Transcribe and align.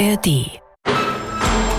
ARD. 0.00 0.62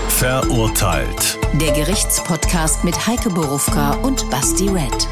Verurteilt. 0.08 1.38
Der 1.60 1.72
Gerichtspodcast 1.72 2.84
mit 2.84 3.08
Heike 3.08 3.30
Borufka 3.30 3.94
und 3.94 4.30
Basti 4.30 4.68
Red. 4.68 5.08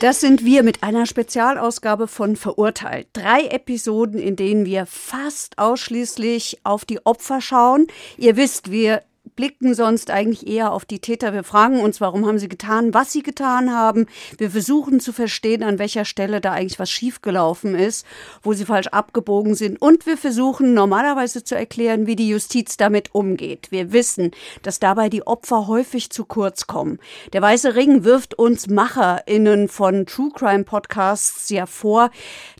Das 0.00 0.20
sind 0.20 0.44
wir 0.44 0.62
mit 0.62 0.84
einer 0.84 1.06
Spezialausgabe 1.06 2.06
von 2.06 2.36
Verurteilt. 2.36 3.08
Drei 3.14 3.46
Episoden, 3.46 4.20
in 4.20 4.36
denen 4.36 4.64
wir 4.64 4.86
fast 4.86 5.58
ausschließlich 5.58 6.60
auf 6.62 6.84
die 6.84 7.04
Opfer 7.04 7.40
schauen. 7.40 7.88
Ihr 8.16 8.36
wisst, 8.36 8.70
wir 8.70 9.02
blicken 9.40 9.72
sonst 9.72 10.10
eigentlich 10.10 10.46
eher 10.46 10.70
auf 10.70 10.84
die 10.84 10.98
Täter. 10.98 11.32
Wir 11.32 11.44
fragen 11.44 11.80
uns, 11.80 11.98
warum 11.98 12.26
haben 12.26 12.38
sie 12.38 12.50
getan, 12.50 12.92
was 12.92 13.10
sie 13.10 13.22
getan 13.22 13.72
haben. 13.72 14.04
Wir 14.36 14.50
versuchen 14.50 15.00
zu 15.00 15.14
verstehen, 15.14 15.62
an 15.62 15.78
welcher 15.78 16.04
Stelle 16.04 16.42
da 16.42 16.52
eigentlich 16.52 16.78
was 16.78 16.90
schiefgelaufen 16.90 17.74
ist, 17.74 18.04
wo 18.42 18.52
sie 18.52 18.66
falsch 18.66 18.88
abgebogen 18.88 19.54
sind. 19.54 19.80
Und 19.80 20.04
wir 20.04 20.18
versuchen 20.18 20.74
normalerweise 20.74 21.42
zu 21.42 21.54
erklären, 21.56 22.06
wie 22.06 22.16
die 22.16 22.28
Justiz 22.28 22.76
damit 22.76 23.14
umgeht. 23.14 23.68
Wir 23.70 23.94
wissen, 23.94 24.32
dass 24.62 24.78
dabei 24.78 25.08
die 25.08 25.26
Opfer 25.26 25.66
häufig 25.68 26.10
zu 26.10 26.26
kurz 26.26 26.66
kommen. 26.66 26.98
Der 27.32 27.40
Weiße 27.40 27.76
Ring 27.76 28.04
wirft 28.04 28.38
uns 28.38 28.66
MacherInnen 28.66 29.68
von 29.68 30.04
True 30.04 30.32
Crime 30.34 30.64
Podcasts 30.64 31.48
ja 31.48 31.64
vor, 31.64 32.10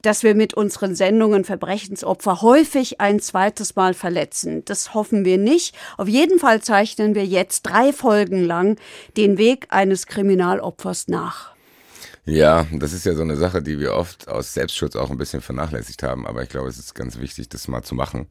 dass 0.02 0.22
wir 0.22 0.34
mit 0.34 0.54
unseren 0.54 0.94
Sendungen 0.94 1.44
Verbrechensopfer 1.44 2.42
häufig 2.42 3.00
ein 3.00 3.20
zweites 3.20 3.76
Mal 3.76 3.94
verletzen. 3.94 4.64
Das 4.64 4.94
hoffen 4.94 5.24
wir 5.24 5.38
nicht. 5.38 5.74
Auf 5.96 6.08
jeden 6.08 6.38
Fall 6.38 6.62
zeichnen 6.62 7.14
wir 7.14 7.26
jetzt 7.26 7.62
drei 7.62 7.92
Folgen 7.92 8.44
lang 8.44 8.78
den 9.16 9.38
Weg 9.38 9.66
eines 9.70 10.06
Kriminalopfers 10.06 11.08
nach. 11.08 11.54
Ja, 12.24 12.66
das 12.72 12.92
ist 12.92 13.06
ja 13.06 13.14
so 13.14 13.22
eine 13.22 13.36
Sache, 13.36 13.62
die 13.62 13.78
wir 13.78 13.94
oft 13.94 14.28
aus 14.28 14.54
Selbstschutz 14.54 14.94
auch 14.94 15.10
ein 15.10 15.18
bisschen 15.18 15.40
vernachlässigt 15.40 16.02
haben. 16.02 16.26
Aber 16.26 16.42
ich 16.42 16.48
glaube, 16.48 16.68
es 16.68 16.78
ist 16.78 16.94
ganz 16.94 17.18
wichtig, 17.18 17.48
das 17.48 17.68
mal 17.68 17.82
zu 17.82 17.94
machen. 17.94 18.28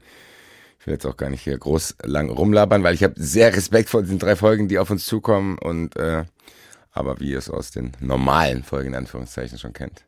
Ich 0.79 0.87
will 0.87 0.93
jetzt 0.93 1.05
auch 1.05 1.17
gar 1.17 1.29
nicht 1.29 1.43
hier 1.43 1.57
groß 1.57 1.95
lang 2.03 2.29
rumlabern, 2.29 2.83
weil 2.83 2.95
ich 2.95 3.03
habe 3.03 3.15
sehr 3.17 3.53
Respekt 3.53 3.89
vor 3.89 4.01
diesen 4.01 4.19
drei 4.19 4.35
Folgen, 4.35 4.67
die 4.67 4.79
auf 4.79 4.89
uns 4.89 5.05
zukommen. 5.05 5.57
Und 5.57 5.97
äh, 5.97 6.23
aber 6.91 7.19
wie 7.19 7.31
ihr 7.31 7.37
es 7.37 7.49
aus 7.49 7.71
den 7.71 7.91
normalen 7.99 8.63
Folgen 8.63 8.89
in 8.89 8.95
Anführungszeichen 8.95 9.57
schon 9.57 9.73
kennt, 9.73 10.05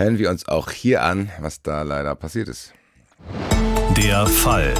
hören 0.00 0.18
wir 0.18 0.30
uns 0.30 0.48
auch 0.48 0.70
hier 0.70 1.02
an, 1.02 1.30
was 1.40 1.62
da 1.62 1.82
leider 1.82 2.14
passiert 2.14 2.48
ist. 2.48 2.72
Der 3.96 4.26
Fall. 4.26 4.72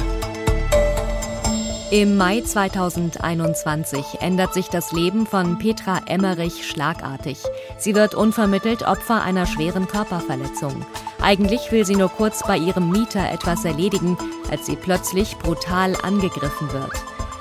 Im 1.91 2.17
Mai 2.17 2.41
2021 2.41 4.21
ändert 4.21 4.53
sich 4.53 4.69
das 4.69 4.93
Leben 4.93 5.27
von 5.27 5.59
Petra 5.59 5.99
Emmerich 6.07 6.67
schlagartig. 6.67 7.37
Sie 7.77 7.93
wird 7.93 8.15
unvermittelt 8.15 8.83
Opfer 8.83 9.21
einer 9.21 9.45
schweren 9.45 9.87
Körperverletzung. 9.87 10.85
Eigentlich 11.21 11.71
will 11.71 11.85
sie 11.85 11.97
nur 11.97 12.09
kurz 12.09 12.43
bei 12.47 12.57
ihrem 12.57 12.89
Mieter 12.89 13.29
etwas 13.29 13.63
erledigen, 13.63 14.17
als 14.49 14.65
sie 14.65 14.75
plötzlich 14.75 15.37
brutal 15.37 15.95
angegriffen 16.01 16.71
wird. 16.73 16.93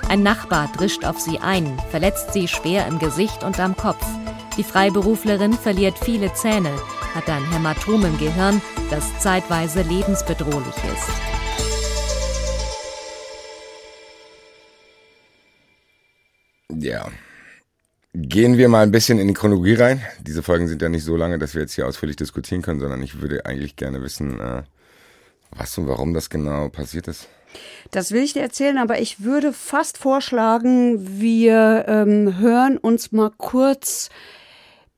Ein 0.09 0.23
Nachbar 0.23 0.69
drischt 0.77 1.05
auf 1.05 1.19
sie 1.19 1.39
ein, 1.39 1.81
verletzt 1.91 2.33
sie 2.33 2.49
schwer 2.49 2.87
im 2.89 2.99
Gesicht 2.99 3.45
und 3.45 3.59
am 3.61 3.77
Kopf. 3.77 4.05
Die 4.57 4.65
Freiberuflerin 4.65 5.53
verliert 5.53 5.97
viele 5.97 6.35
Zähne, 6.35 6.73
hat 7.15 7.29
ein 7.29 7.51
Hämatom 7.51 8.05
im 8.05 8.19
Gehirn, 8.19 8.61
das 8.91 9.19
zeitweise 9.19 9.83
lebensbedrohlich 9.83 10.77
ist. 10.95 11.11
Ja. 16.83 17.09
Gehen 18.13 18.59
wir 18.59 18.69
mal 18.69 18.83
ein 18.83 18.91
bisschen 18.91 19.19
in 19.19 19.29
die 19.29 19.35
Chronologie 19.35 19.75
rein. 19.75 20.03
Diese 20.21 20.43
Folgen 20.43 20.67
sind 20.67 20.83
ja 20.83 20.89
nicht 20.89 21.05
so 21.05 21.17
lange, 21.17 21.39
dass 21.39 21.55
wir 21.55 21.63
jetzt 21.63 21.75
hier 21.75 21.87
ausführlich 21.87 22.17
diskutieren 22.17 22.63
können, 22.63 22.81
sondern 22.81 23.03
ich 23.03 23.21
würde 23.21 23.47
eigentlich 23.47 23.77
gerne 23.77 24.03
wissen, 24.03 24.41
äh, 24.41 24.63
was 25.53 25.79
und 25.79 25.87
warum 25.87 26.13
das 26.13 26.29
genau 26.31 26.69
passiert 26.69 27.07
ist. 27.07 27.29
Das 27.91 28.13
will 28.13 28.23
ich 28.23 28.33
dir 28.33 28.43
erzählen, 28.43 28.79
aber 28.79 29.01
ich 29.01 29.23
würde 29.23 29.53
fast 29.53 29.99
vorschlagen, 29.99 31.21
wir 31.21 31.85
ähm, 31.89 32.39
hören 32.39 32.79
uns 32.79 33.13
mal 33.13 33.31
kurz 33.37 34.11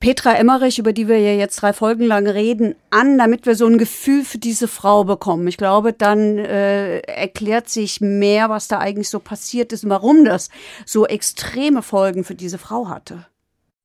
Petra 0.02 0.32
Emmerich, 0.32 0.80
über 0.80 0.92
die 0.92 1.06
wir 1.06 1.20
ja 1.20 1.30
jetzt 1.30 1.62
drei 1.62 1.72
Folgen 1.72 2.04
lang 2.04 2.26
reden, 2.26 2.74
an, 2.90 3.18
damit 3.18 3.46
wir 3.46 3.54
so 3.54 3.66
ein 3.66 3.78
Gefühl 3.78 4.24
für 4.24 4.38
diese 4.38 4.66
Frau 4.66 5.04
bekommen. 5.04 5.46
Ich 5.46 5.56
glaube, 5.56 5.92
dann 5.92 6.38
äh, 6.38 6.98
erklärt 7.02 7.68
sich 7.68 8.00
mehr, 8.00 8.50
was 8.50 8.66
da 8.66 8.78
eigentlich 8.78 9.08
so 9.08 9.20
passiert 9.20 9.72
ist 9.72 9.84
und 9.84 9.90
warum 9.90 10.24
das 10.24 10.50
so 10.84 11.06
extreme 11.06 11.82
Folgen 11.82 12.24
für 12.24 12.34
diese 12.34 12.58
Frau 12.58 12.88
hatte. 12.88 13.26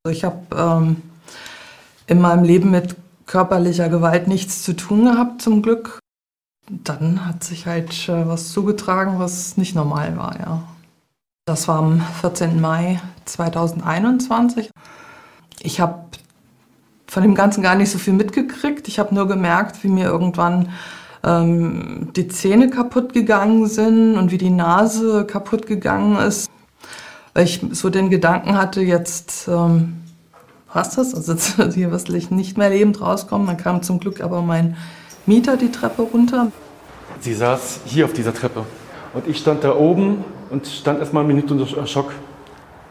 Ich 0.09 0.23
habe 0.23 0.39
ähm, 0.55 1.03
in 2.07 2.19
meinem 2.19 2.43
Leben 2.43 2.71
mit 2.71 2.95
körperlicher 3.27 3.89
Gewalt 3.89 4.27
nichts 4.27 4.63
zu 4.63 4.73
tun 4.73 5.05
gehabt, 5.05 5.43
zum 5.43 5.61
Glück. 5.61 5.99
Dann 6.67 7.27
hat 7.27 7.43
sich 7.43 7.67
halt 7.67 7.91
äh, 8.09 8.27
was 8.27 8.51
zugetragen, 8.51 9.19
was 9.19 9.55
nicht 9.55 9.75
normal 9.75 10.17
war, 10.17 10.39
ja. 10.39 10.63
Das 11.45 11.67
war 11.67 11.77
am 11.77 12.01
14. 12.21 12.59
Mai 12.59 12.99
2021. 13.25 14.71
Ich 15.61 15.79
habe 15.79 16.05
von 17.07 17.23
dem 17.23 17.35
Ganzen 17.35 17.63
gar 17.63 17.75
nicht 17.75 17.89
so 17.89 17.97
viel 17.97 18.13
mitgekriegt. 18.13 18.87
Ich 18.87 18.99
habe 18.99 19.15
nur 19.15 19.27
gemerkt, 19.27 19.83
wie 19.83 19.87
mir 19.87 20.05
irgendwann 20.05 20.69
ähm, 21.23 22.09
die 22.15 22.27
Zähne 22.27 22.69
kaputt 22.69 23.13
gegangen 23.13 23.67
sind 23.67 24.17
und 24.17 24.31
wie 24.31 24.37
die 24.37 24.49
Nase 24.49 25.25
kaputt 25.25 25.67
gegangen 25.67 26.17
ist. 26.17 26.49
Weil 27.33 27.45
ich 27.45 27.61
so 27.71 27.89
den 27.89 28.09
Gedanken 28.09 28.57
hatte, 28.57 28.81
jetzt 28.81 29.47
ähm, 29.47 29.97
passt 30.67 30.97
das, 30.97 31.15
also 31.15 31.33
jetzt, 31.33 31.55
hier 31.73 31.89
du 31.89 32.35
nicht 32.35 32.57
mehr 32.57 32.69
lebend 32.69 33.01
rauskommen. 33.01 33.47
Dann 33.47 33.57
kam 33.57 33.81
zum 33.81 33.99
Glück 33.99 34.21
aber 34.21 34.41
mein 34.41 34.75
Mieter 35.25 35.57
die 35.57 35.71
Treppe 35.71 36.03
runter. 36.03 36.51
Sie 37.19 37.33
saß 37.33 37.81
hier 37.85 38.05
auf 38.05 38.13
dieser 38.13 38.33
Treppe 38.33 38.63
und 39.13 39.27
ich 39.27 39.37
stand 39.39 39.63
da 39.63 39.75
oben 39.75 40.23
und 40.49 40.67
stand 40.67 40.99
erstmal 40.99 41.23
eine 41.23 41.33
Minute 41.33 41.53
unter 41.53 41.87
Schock 41.87 42.11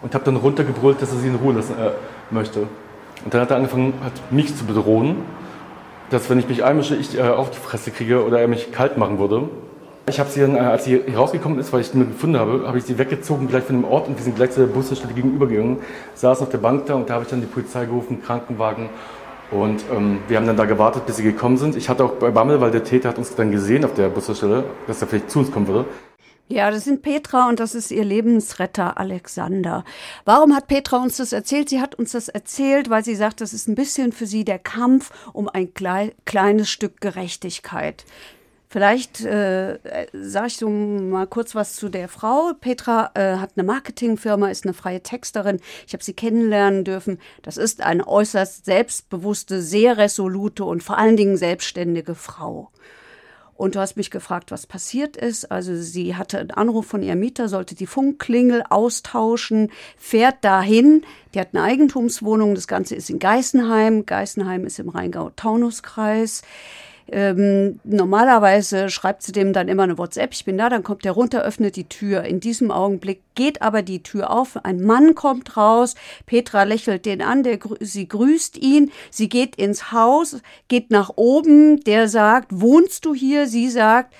und 0.02 0.14
habe 0.14 0.24
dann 0.24 0.36
runtergebrüllt, 0.36 1.00
dass 1.00 1.12
er 1.12 1.18
sie 1.18 1.28
in 1.28 1.36
Ruhe 1.36 1.54
lassen 1.54 1.74
äh, 1.78 1.90
möchte. 2.34 2.60
Und 3.24 3.34
dann 3.34 3.40
hat 3.40 3.50
er 3.50 3.56
angefangen, 3.56 3.94
hat 4.04 4.12
mich 4.30 4.54
zu 4.56 4.64
bedrohen, 4.64 5.16
dass 6.10 6.30
wenn 6.30 6.38
ich 6.38 6.48
mich 6.48 6.64
einmische, 6.64 6.96
ich 6.96 7.18
äh, 7.18 7.22
auf 7.22 7.50
die 7.50 7.58
Fresse 7.58 7.90
kriege 7.90 8.24
oder 8.24 8.40
er 8.40 8.48
mich 8.48 8.72
kalt 8.72 8.98
machen 8.98 9.18
würde. 9.18 9.48
Ich 10.08 10.20
habe 10.20 10.30
sie 10.30 10.40
dann, 10.40 10.54
äh, 10.54 10.60
als 10.60 10.84
sie 10.84 11.02
rausgekommen 11.16 11.58
ist, 11.58 11.72
weil 11.72 11.80
ich 11.80 11.88
sie 11.88 11.98
gefunden 11.98 12.38
habe, 12.38 12.66
habe 12.66 12.78
ich 12.78 12.84
sie 12.84 12.98
weggezogen 12.98 13.48
gleich 13.48 13.64
von 13.64 13.76
dem 13.76 13.84
Ort 13.84 14.06
und 14.06 14.16
wir 14.16 14.22
sind 14.22 14.36
gleich 14.36 14.52
zur 14.52 14.66
Busstelle 14.68 15.12
gegenübergegangen, 15.12 15.78
saßen 16.14 16.46
auf 16.46 16.50
der 16.50 16.58
Bank 16.58 16.86
da 16.86 16.94
und 16.94 17.10
da 17.10 17.14
habe 17.14 17.24
ich 17.24 17.30
dann 17.30 17.40
die 17.40 17.46
Polizei 17.46 17.86
gerufen, 17.86 18.22
Krankenwagen 18.22 18.88
und 19.50 19.84
ähm, 19.92 20.18
wir 20.28 20.36
haben 20.36 20.46
dann 20.46 20.56
da 20.56 20.64
gewartet, 20.64 21.06
bis 21.06 21.16
sie 21.16 21.22
gekommen 21.22 21.56
sind. 21.56 21.76
Ich 21.76 21.88
hatte 21.88 22.04
auch 22.04 22.12
bei 22.12 22.30
Bammel, 22.30 22.60
weil 22.60 22.70
der 22.70 22.84
Täter 22.84 23.08
hat 23.08 23.18
uns 23.18 23.34
dann 23.34 23.50
gesehen 23.50 23.84
auf 23.84 23.94
der 23.94 24.08
Busstelle, 24.08 24.64
dass 24.86 25.00
er 25.00 25.08
vielleicht 25.08 25.30
zu 25.30 25.40
uns 25.40 25.50
kommen 25.50 25.66
würde. 25.66 25.86
Ja, 26.48 26.70
das 26.70 26.84
sind 26.84 27.02
Petra 27.02 27.48
und 27.48 27.58
das 27.58 27.74
ist 27.74 27.90
ihr 27.90 28.04
Lebensretter 28.04 28.98
Alexander. 28.98 29.84
Warum 30.24 30.54
hat 30.54 30.68
Petra 30.68 30.98
uns 30.98 31.16
das 31.16 31.32
erzählt? 31.32 31.68
Sie 31.68 31.80
hat 31.80 31.96
uns 31.96 32.12
das 32.12 32.28
erzählt, 32.28 32.88
weil 32.88 33.04
sie 33.04 33.16
sagt, 33.16 33.40
das 33.40 33.52
ist 33.52 33.66
ein 33.66 33.74
bisschen 33.74 34.12
für 34.12 34.26
sie 34.26 34.44
der 34.44 34.60
Kampf 34.60 35.10
um 35.32 35.48
ein 35.48 35.74
klei 35.74 36.14
kleines 36.24 36.70
Stück 36.70 37.00
Gerechtigkeit. 37.00 38.04
Vielleicht 38.68 39.24
äh, 39.24 39.78
sage 40.12 40.46
ich 40.46 40.56
so 40.56 40.68
mal 40.68 41.26
kurz 41.26 41.56
was 41.56 41.74
zu 41.74 41.88
der 41.88 42.08
Frau. 42.08 42.52
Petra 42.60 43.10
äh, 43.14 43.38
hat 43.38 43.52
eine 43.56 43.66
Marketingfirma, 43.66 44.48
ist 44.48 44.64
eine 44.64 44.74
freie 44.74 45.02
Texterin. 45.02 45.60
Ich 45.86 45.94
habe 45.94 46.04
sie 46.04 46.14
kennenlernen 46.14 46.84
dürfen. 46.84 47.18
Das 47.42 47.56
ist 47.56 47.80
eine 47.80 48.06
äußerst 48.06 48.64
selbstbewusste, 48.64 49.62
sehr 49.62 49.98
resolute 49.98 50.64
und 50.64 50.84
vor 50.84 50.98
allen 50.98 51.16
Dingen 51.16 51.36
selbstständige 51.36 52.14
Frau. 52.14 52.70
Und 53.56 53.74
du 53.74 53.80
hast 53.80 53.96
mich 53.96 54.10
gefragt, 54.10 54.50
was 54.50 54.66
passiert 54.66 55.16
ist. 55.16 55.50
Also 55.50 55.74
sie 55.76 56.14
hatte 56.16 56.38
einen 56.38 56.50
Anruf 56.50 56.86
von 56.86 57.02
ihrem 57.02 57.20
Mieter, 57.20 57.48
sollte 57.48 57.74
die 57.74 57.86
Funkklingel 57.86 58.62
austauschen, 58.68 59.72
fährt 59.96 60.44
dahin. 60.44 61.02
Die 61.34 61.40
hat 61.40 61.48
eine 61.54 61.62
Eigentumswohnung. 61.62 62.54
Das 62.54 62.68
Ganze 62.68 62.94
ist 62.94 63.08
in 63.08 63.18
Geisenheim. 63.18 64.04
Geisenheim 64.04 64.66
ist 64.66 64.78
im 64.78 64.90
Rheingau-Taunus-Kreis. 64.90 66.42
Ähm, 67.10 67.78
normalerweise 67.84 68.90
schreibt 68.90 69.22
sie 69.22 69.32
dem 69.32 69.52
dann 69.52 69.68
immer 69.68 69.84
eine 69.84 69.96
WhatsApp, 69.96 70.32
ich 70.32 70.44
bin 70.44 70.58
da, 70.58 70.68
dann 70.68 70.82
kommt 70.82 71.04
der 71.04 71.12
runter, 71.12 71.42
öffnet 71.42 71.76
die 71.76 71.88
Tür. 71.88 72.24
In 72.24 72.40
diesem 72.40 72.70
Augenblick 72.70 73.22
geht 73.34 73.62
aber 73.62 73.82
die 73.82 74.02
Tür 74.02 74.30
auf, 74.30 74.64
ein 74.64 74.82
Mann 74.82 75.14
kommt 75.14 75.56
raus, 75.56 75.94
Petra 76.26 76.64
lächelt 76.64 77.06
den 77.06 77.22
an, 77.22 77.44
der, 77.44 77.58
sie 77.80 78.08
grüßt 78.08 78.58
ihn, 78.58 78.90
sie 79.10 79.28
geht 79.28 79.56
ins 79.56 79.92
Haus, 79.92 80.40
geht 80.68 80.90
nach 80.90 81.12
oben, 81.14 81.80
der 81.80 82.08
sagt, 82.08 82.48
wohnst 82.50 83.04
du 83.04 83.14
hier? 83.14 83.46
Sie 83.46 83.70
sagt, 83.70 84.12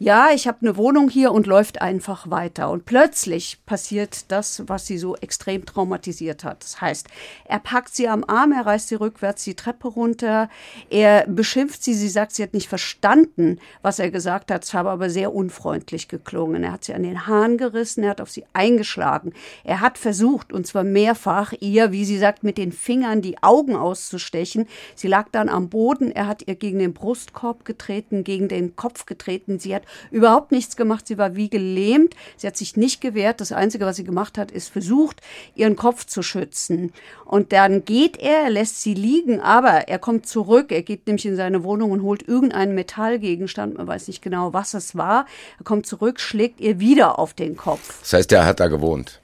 ja, 0.00 0.30
ich 0.34 0.48
habe 0.48 0.58
eine 0.62 0.76
Wohnung 0.76 1.08
hier 1.08 1.30
und 1.30 1.46
läuft 1.46 1.80
einfach 1.80 2.28
weiter. 2.28 2.70
Und 2.70 2.84
plötzlich 2.84 3.64
passiert 3.64 4.30
das, 4.32 4.64
was 4.66 4.86
sie 4.86 4.98
so 4.98 5.14
extrem 5.16 5.64
traumatisiert 5.64 6.42
hat. 6.42 6.64
Das 6.64 6.80
heißt, 6.80 7.06
er 7.44 7.60
packt 7.60 7.94
sie 7.94 8.08
am 8.08 8.24
Arm, 8.24 8.50
er 8.50 8.66
reißt 8.66 8.88
sie 8.88 8.96
rückwärts 8.96 9.44
die 9.44 9.54
Treppe 9.54 9.86
runter, 9.86 10.48
er 10.90 11.26
beschimpft 11.28 11.84
sie, 11.84 11.94
sie 11.94 12.08
sagt, 12.08 12.32
sie 12.32 12.42
hat 12.42 12.54
nicht 12.54 12.68
verstanden, 12.68 13.60
was 13.82 14.00
er 14.00 14.10
gesagt 14.10 14.50
hat, 14.50 14.64
es 14.64 14.74
habe 14.74 14.90
aber 14.90 15.10
sehr 15.10 15.32
unfreundlich 15.32 16.08
geklungen. 16.08 16.64
Er 16.64 16.72
hat 16.72 16.84
sie 16.84 16.94
an 16.94 17.04
den 17.04 17.28
Haaren 17.28 17.56
gerissen, 17.56 18.02
er 18.02 18.10
hat 18.10 18.20
auf 18.20 18.30
sie 18.30 18.44
eingeschlagen. 18.52 19.32
Er 19.62 19.80
hat 19.80 19.96
versucht, 19.96 20.52
und 20.52 20.66
zwar 20.66 20.84
mehrfach, 20.84 21.52
ihr, 21.60 21.92
wie 21.92 22.04
sie 22.04 22.18
sagt, 22.18 22.42
mit 22.42 22.58
den 22.58 22.72
Fingern 22.72 23.22
die 23.22 23.40
Augen 23.44 23.76
auszustechen. 23.76 24.66
Sie 24.96 25.08
lag 25.08 25.28
dann 25.30 25.48
am 25.48 25.68
Boden, 25.68 26.10
er 26.10 26.26
hat 26.26 26.46
ihr 26.48 26.56
gegen 26.56 26.80
den 26.80 26.94
Brustkorb 26.94 27.64
getreten, 27.64 28.24
gegen 28.24 28.48
den 28.48 28.74
Kopf 28.74 29.06
getreten. 29.06 29.60
Sie 29.60 29.74
hat 29.74 29.84
überhaupt 30.10 30.52
nichts 30.52 30.76
gemacht. 30.76 31.06
Sie 31.06 31.18
war 31.18 31.36
wie 31.36 31.48
gelähmt. 31.48 32.14
Sie 32.36 32.46
hat 32.46 32.56
sich 32.56 32.76
nicht 32.76 33.00
gewehrt. 33.00 33.40
Das 33.40 33.52
Einzige, 33.52 33.86
was 33.86 33.96
sie 33.96 34.04
gemacht 34.04 34.38
hat, 34.38 34.50
ist 34.50 34.68
versucht, 34.68 35.20
ihren 35.54 35.76
Kopf 35.76 36.06
zu 36.06 36.22
schützen. 36.22 36.92
Und 37.24 37.52
dann 37.52 37.84
geht 37.84 38.16
er, 38.18 38.44
er 38.44 38.50
lässt 38.50 38.82
sie 38.82 38.94
liegen, 38.94 39.40
aber 39.40 39.88
er 39.88 39.98
kommt 39.98 40.26
zurück. 40.26 40.72
Er 40.72 40.82
geht 40.82 41.06
nämlich 41.06 41.26
in 41.26 41.36
seine 41.36 41.64
Wohnung 41.64 41.90
und 41.90 42.02
holt 42.02 42.26
irgendeinen 42.26 42.74
Metallgegenstand. 42.74 43.76
Man 43.76 43.86
weiß 43.86 44.08
nicht 44.08 44.22
genau, 44.22 44.52
was 44.52 44.74
es 44.74 44.96
war. 44.96 45.26
Er 45.58 45.64
kommt 45.64 45.86
zurück, 45.86 46.20
schlägt 46.20 46.60
ihr 46.60 46.80
wieder 46.80 47.18
auf 47.18 47.34
den 47.34 47.56
Kopf. 47.56 48.00
Das 48.00 48.12
heißt, 48.12 48.30
der 48.30 48.46
hat 48.46 48.60
da 48.60 48.68
gewohnt. 48.68 49.20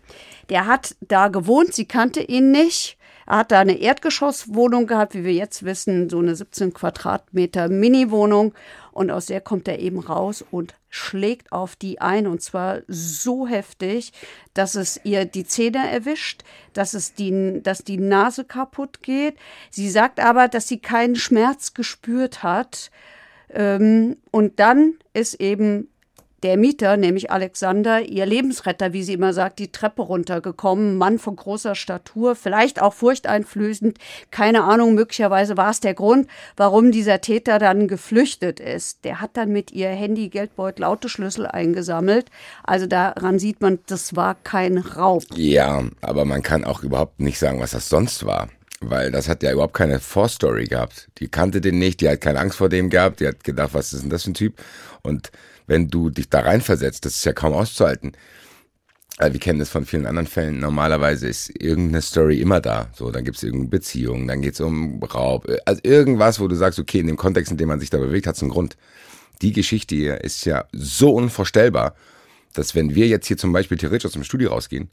Der 0.49 0.67
hat 0.67 0.97
da 1.01 1.29
gewohnt, 1.29 1.75
sie 1.75 1.85
kannte 1.85 2.21
ihn 2.21 2.51
nicht. 2.51 2.99
Er 3.27 3.39
hat 3.39 3.53
da 3.53 3.61
eine 3.61 3.79
Erdgeschosswohnung 3.79 4.89
gehabt, 4.89 5.15
wie 5.15 5.23
wir 5.23 5.33
jetzt 5.33 5.65
wissen, 5.65 6.11
so 6.11 6.19
eine 6.19 6.35
17 6.35 6.75
Quadratmeter 6.75 7.69
Mini-Wohnung. 7.69 8.53
Und 9.01 9.11
aus 9.11 9.25
der 9.25 9.41
kommt 9.41 9.67
er 9.67 9.79
eben 9.79 9.99
raus 9.99 10.45
und 10.51 10.75
schlägt 10.91 11.53
auf 11.53 11.75
die 11.75 12.03
ein. 12.03 12.27
Und 12.27 12.43
zwar 12.43 12.81
so 12.87 13.47
heftig, 13.47 14.13
dass 14.53 14.75
es 14.75 15.01
ihr 15.05 15.25
die 15.25 15.47
Zähne 15.47 15.91
erwischt, 15.91 16.43
dass, 16.75 16.93
es 16.93 17.15
die, 17.15 17.63
dass 17.63 17.83
die 17.83 17.97
Nase 17.97 18.45
kaputt 18.45 19.03
geht. 19.03 19.39
Sie 19.71 19.89
sagt 19.89 20.21
aber, 20.21 20.49
dass 20.49 20.69
sie 20.69 20.81
keinen 20.81 21.17
Schmerz 21.17 21.73
gespürt 21.73 22.43
hat. 22.43 22.91
Ähm, 23.49 24.19
und 24.33 24.61
dann 24.61 24.97
ist 25.15 25.41
eben 25.41 25.89
der 26.43 26.57
Mieter, 26.57 26.97
nämlich 26.97 27.31
Alexander, 27.31 28.01
ihr 28.01 28.27
Lebensretter, 28.27 28.93
wie 28.93 29.03
sie 29.03 29.15
immer 29.15 29.33
sagt, 29.33 29.59
die 29.59 29.73
Treppe 29.73 30.03
runtergekommen, 30.03 30.97
Mann 30.97 31.19
von 31.19 31.37
großer 31.37 31.75
Statur, 31.75 32.35
vielleicht 32.35 32.81
auch 32.81 32.95
furchteinflößend, 32.95 33.99
keine 34.31 34.65
Ahnung, 34.65 34.95
möglicherweise 34.95 35.57
war 35.57 35.71
es 35.71 35.81
der 35.81 35.95
Grund, 35.95 36.29
warum 36.57 36.93
dieser 36.93 37.21
Täter 37.21 37.59
dann 37.59 37.89
geflüchtet 37.89 38.61
ist. 38.61 39.05
Der 39.05 39.21
hat 39.21 39.37
dann 39.37 39.51
mit 39.51 39.73
ihr 39.73 39.89
Handy, 39.89 40.29
Geldbeutel, 40.29 40.85
Autoschlüssel 40.85 41.47
eingesammelt. 41.47 42.31
Also 42.65 42.87
daran 42.87 43.39
sieht 43.39 43.61
man, 43.61 43.79
das 43.87 44.17
war 44.17 44.35
kein 44.35 44.79
Raub. 44.79 45.25
Ja, 45.35 45.85
aber 46.01 46.25
man 46.25 46.43
kann 46.43 46.65
auch 46.65 46.83
überhaupt 46.83 47.21
nicht 47.21 47.39
sagen, 47.39 47.61
was 47.61 47.73
das 47.73 47.89
sonst 47.89 48.25
war 48.25 48.49
weil 48.81 49.11
das 49.11 49.29
hat 49.29 49.43
ja 49.43 49.53
überhaupt 49.53 49.75
keine 49.75 50.01
Vorstory 50.01 50.65
gehabt. 50.65 51.09
Die 51.19 51.29
kannte 51.29 51.61
den 51.61 51.79
nicht, 51.79 52.01
die 52.01 52.09
hat 52.09 52.21
keine 52.21 52.41
Angst 52.41 52.57
vor 52.57 52.69
dem 52.69 52.91
gehabt, 52.91 53.21
die 53.21 53.29
hat 53.29 53.45
gedacht, 53.45 53.75
was 53.75 53.93
ist 53.93 54.03
denn 54.03 54.11
das 54.11 54.25
für 54.25 54.31
ein 54.31 54.35
Typ? 54.35 54.61
Und 55.03 55.31
wenn 55.67 55.89
du 55.89 56.11
dich 56.11 56.31
da 56.31 56.41
reinversetzt, 56.41 57.05
das 57.05 57.17
ist 57.17 57.25
ja 57.25 57.33
kaum 57.33 57.53
auszuhalten. 57.53 58.13
Wir 59.19 59.39
kennen 59.39 59.59
das 59.59 59.69
von 59.69 59.85
vielen 59.85 60.07
anderen 60.07 60.27
Fällen. 60.27 60.61
Normalerweise 60.61 61.29
ist 61.29 61.51
irgendeine 61.51 62.01
Story 62.01 62.41
immer 62.41 62.61
da. 62.61 62.89
So, 62.95 63.11
dann 63.11 63.23
gibt 63.23 63.37
es 63.37 63.43
irgendeine 63.43 63.69
Beziehung, 63.69 64.27
dann 64.27 64.41
geht 64.41 64.55
es 64.55 64.61
um 64.61 65.03
Raub. 65.03 65.47
Also 65.67 65.81
irgendwas, 65.85 66.41
wo 66.41 66.49
du 66.49 66.57
sagst, 66.57 66.79
okay, 66.79 67.01
in 67.01 67.07
dem 67.07 67.19
Kontext, 67.19 67.53
in 67.53 67.59
dem 67.59 67.69
man 67.69 67.81
sich 67.81 67.91
da 67.91 67.99
bewegt, 67.99 68.27
hat 68.27 68.37
es 68.37 68.43
einen 68.43 68.51
Grund. 68.51 68.79
Die 69.43 69.53
Geschichte 69.53 69.95
hier 69.95 70.25
ist 70.25 70.47
ja 70.47 70.65
so 70.73 71.13
unvorstellbar, 71.13 71.95
dass 72.55 72.75
wenn 72.75 72.95
wir 72.95 73.09
jetzt 73.09 73.27
hier 73.27 73.37
zum 73.37 73.53
Beispiel 73.53 73.77
theoretisch 73.77 74.07
aus 74.07 74.13
dem 74.13 74.25
Studio 74.25 74.51
rausgehen 74.51 74.91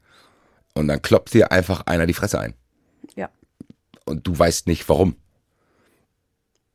und 0.73 0.89
dann 0.89 1.01
kloppt 1.01 1.33
dir 1.33 1.53
einfach 1.53 1.85
einer 1.85 2.05
die 2.05 2.13
Fresse 2.13 2.39
ein. 2.39 2.53
Ja. 3.15 3.29
Und 4.07 4.25
du 4.25 4.37
weißt 4.37 4.67
nicht 4.67 4.87
warum. 4.87 5.15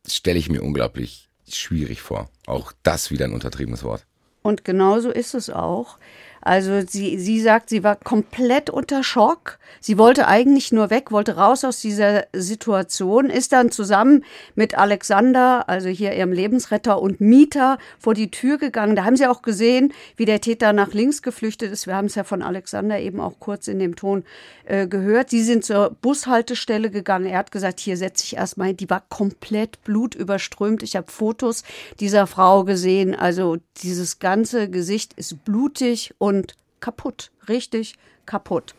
Das 0.02 0.17
stelle 0.17 0.38
ich 0.38 0.50
mir 0.50 0.62
unglaublich 0.62 1.31
schwierig 1.49 2.02
vor. 2.02 2.29
Auch 2.46 2.73
das 2.82 3.11
wieder 3.11 3.25
ein 3.25 3.32
untertriebenes 3.32 3.84
Wort. 3.84 4.06
Und 4.43 4.64
genauso 4.64 5.11
ist 5.11 5.34
es 5.34 5.49
auch. 5.49 5.99
Also 6.43 6.81
sie, 6.87 7.19
sie 7.19 7.41
sagt, 7.41 7.71
sie 7.71 7.85
war 7.85 7.97
komplett 7.97 8.69
unter 8.69 9.05
Schock. 9.05 9.59
Sie 9.81 9.97
wollte 9.97 10.27
eigentlich 10.27 10.73
nur 10.73 10.91
weg, 10.91 11.12
wollte 11.12 11.37
raus 11.37 11.65
aus 11.65 11.81
dieser 11.81 12.25
Situation, 12.33 13.31
ist 13.31 13.53
dann 13.53 13.71
zusammen 13.71 14.25
mit 14.55 14.77
Alexander, 14.77 15.69
also 15.69 15.89
hier 15.89 16.15
ihrem 16.15 16.33
Lebensretter 16.33 17.00
und 17.00 17.21
Mieter, 17.21 17.79
vor 17.99 18.15
die 18.15 18.31
Tür 18.31 18.59
gegangen. 18.59 18.97
Da 18.97 19.05
haben 19.05 19.17
sie 19.17 19.27
auch 19.27 19.43
gesehen, 19.43 19.93
wie 20.17 20.25
der 20.25 20.41
Täter 20.41 20.73
nach 20.73 20.93
links 20.93 21.23
geflüchtet 21.23 21.73
ist. 21.73 21.87
Wir 21.87 21.94
haben 21.94 22.06
es 22.06 22.17
ja 22.17 22.25
von 22.25 22.43
Alexander 22.43 22.99
eben 22.99 23.21
auch 23.21 23.39
kurz 23.39 23.69
in 23.69 23.79
dem 23.79 23.94
Ton 23.94 24.25
äh, 24.65 24.89
gehört. 24.89 25.31
Sie 25.31 25.43
sind 25.43 25.65
zur 25.65 25.97
Bushaltestelle 26.03 26.91
gegangen. 26.91 27.27
Er 27.27 27.39
hat 27.39 27.53
gesagt, 27.53 27.79
hier 27.79 27.97
setze 27.97 28.25
ich 28.25 28.37
erstmal 28.37 28.69
hin. 28.69 28.77
Die 28.79 28.91
war 28.91 29.05
komplett 29.09 29.83
blutüberströmt. 29.85 30.83
Ich 30.83 30.97
habe 30.97 31.11
Fotos 31.11 31.62
dieser 32.00 32.27
Frau 32.27 32.65
gesehen. 32.65 33.15
Also 33.15 33.59
dieses 33.83 34.19
ganze 34.19 34.69
Gesicht 34.69 35.12
ist 35.15 35.44
blutig 35.44 36.15
und 36.19 36.31
und 36.32 36.56
kaputt, 36.81 37.31
richtig 37.49 37.94
kaputt. 38.26 38.75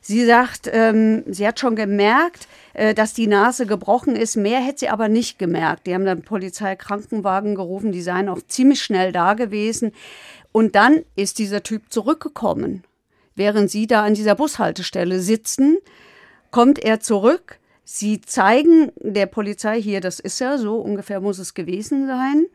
Sie 0.00 0.24
sagt, 0.24 0.70
ähm, 0.72 1.24
sie 1.26 1.48
hat 1.48 1.58
schon 1.58 1.74
gemerkt, 1.74 2.46
äh, 2.74 2.94
dass 2.94 3.12
die 3.12 3.26
Nase 3.26 3.66
gebrochen 3.66 4.14
ist. 4.14 4.36
Mehr 4.36 4.60
hätte 4.60 4.80
sie 4.80 4.88
aber 4.88 5.08
nicht 5.08 5.36
gemerkt. 5.38 5.86
Die 5.86 5.94
haben 5.94 6.04
dann 6.04 6.22
Polizeikrankenwagen 6.22 7.56
gerufen, 7.56 7.90
die 7.90 8.02
seien 8.02 8.28
auch 8.28 8.40
ziemlich 8.46 8.82
schnell 8.82 9.10
da 9.10 9.34
gewesen. 9.34 9.90
Und 10.52 10.76
dann 10.76 11.02
ist 11.16 11.40
dieser 11.40 11.64
Typ 11.64 11.90
zurückgekommen. 11.90 12.84
Während 13.34 13.68
sie 13.68 13.88
da 13.88 14.04
an 14.04 14.14
dieser 14.14 14.36
Bushaltestelle 14.36 15.20
sitzen, 15.20 15.78
kommt 16.52 16.78
er 16.78 17.00
zurück. 17.00 17.58
Sie 17.82 18.20
zeigen 18.20 18.92
der 19.00 19.26
Polizei 19.26 19.82
hier, 19.82 20.00
das 20.00 20.20
ist 20.20 20.38
ja 20.38 20.56
so, 20.56 20.76
ungefähr 20.76 21.20
muss 21.20 21.38
es 21.38 21.52
gewesen 21.54 22.06
sein. 22.06 22.46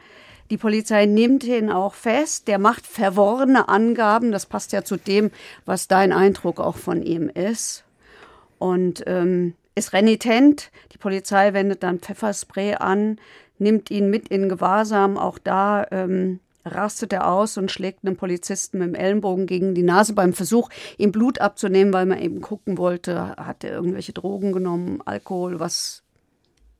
Die 0.52 0.58
Polizei 0.58 1.06
nimmt 1.06 1.46
ihn 1.46 1.72
auch 1.72 1.94
fest. 1.94 2.48
Der 2.48 2.60
macht 2.60 2.86
verworrene 2.86 3.70
Angaben. 3.70 4.32
Das 4.32 4.46
passt 4.46 4.74
ja 4.74 4.84
zu 4.84 4.98
dem, 4.98 5.32
was 5.66 5.88
dein 5.88 6.12
Eindruck 6.12 6.60
auch 6.60 6.76
von 6.76 7.02
ihm 7.02 7.30
ist. 7.30 7.86
Und 8.60 9.04
ähm, 9.08 9.56
ist 9.76 9.94
renitent. 9.94 10.70
Die 10.92 10.98
Polizei 10.98 11.54
wendet 11.54 11.84
dann 11.84 12.00
Pfefferspray 12.00 12.76
an, 12.76 13.18
nimmt 13.58 13.90
ihn 13.90 14.10
mit 14.10 14.28
in 14.28 14.50
Gewahrsam. 14.50 15.18
Auch 15.18 15.40
da 15.40 15.88
ähm, 15.90 16.42
rastet 16.66 17.14
er 17.14 17.32
aus 17.32 17.58
und 17.58 17.72
schlägt 17.72 18.06
einen 18.06 18.18
Polizisten 18.18 18.80
mit 18.80 18.90
dem 18.90 18.96
Ellenbogen 18.96 19.48
gegen 19.48 19.74
die 19.74 19.84
Nase 19.84 20.14
beim 20.14 20.34
Versuch, 20.34 20.70
ihm 20.98 21.12
Blut 21.12 21.40
abzunehmen, 21.40 21.94
weil 21.94 22.06
man 22.06 22.20
eben 22.20 22.42
gucken 22.42 22.78
wollte, 22.78 23.36
hat 23.38 23.64
er 23.64 23.72
irgendwelche 23.72 24.14
Drogen 24.14 24.52
genommen, 24.52 25.02
Alkohol, 25.06 25.60
was, 25.60 26.04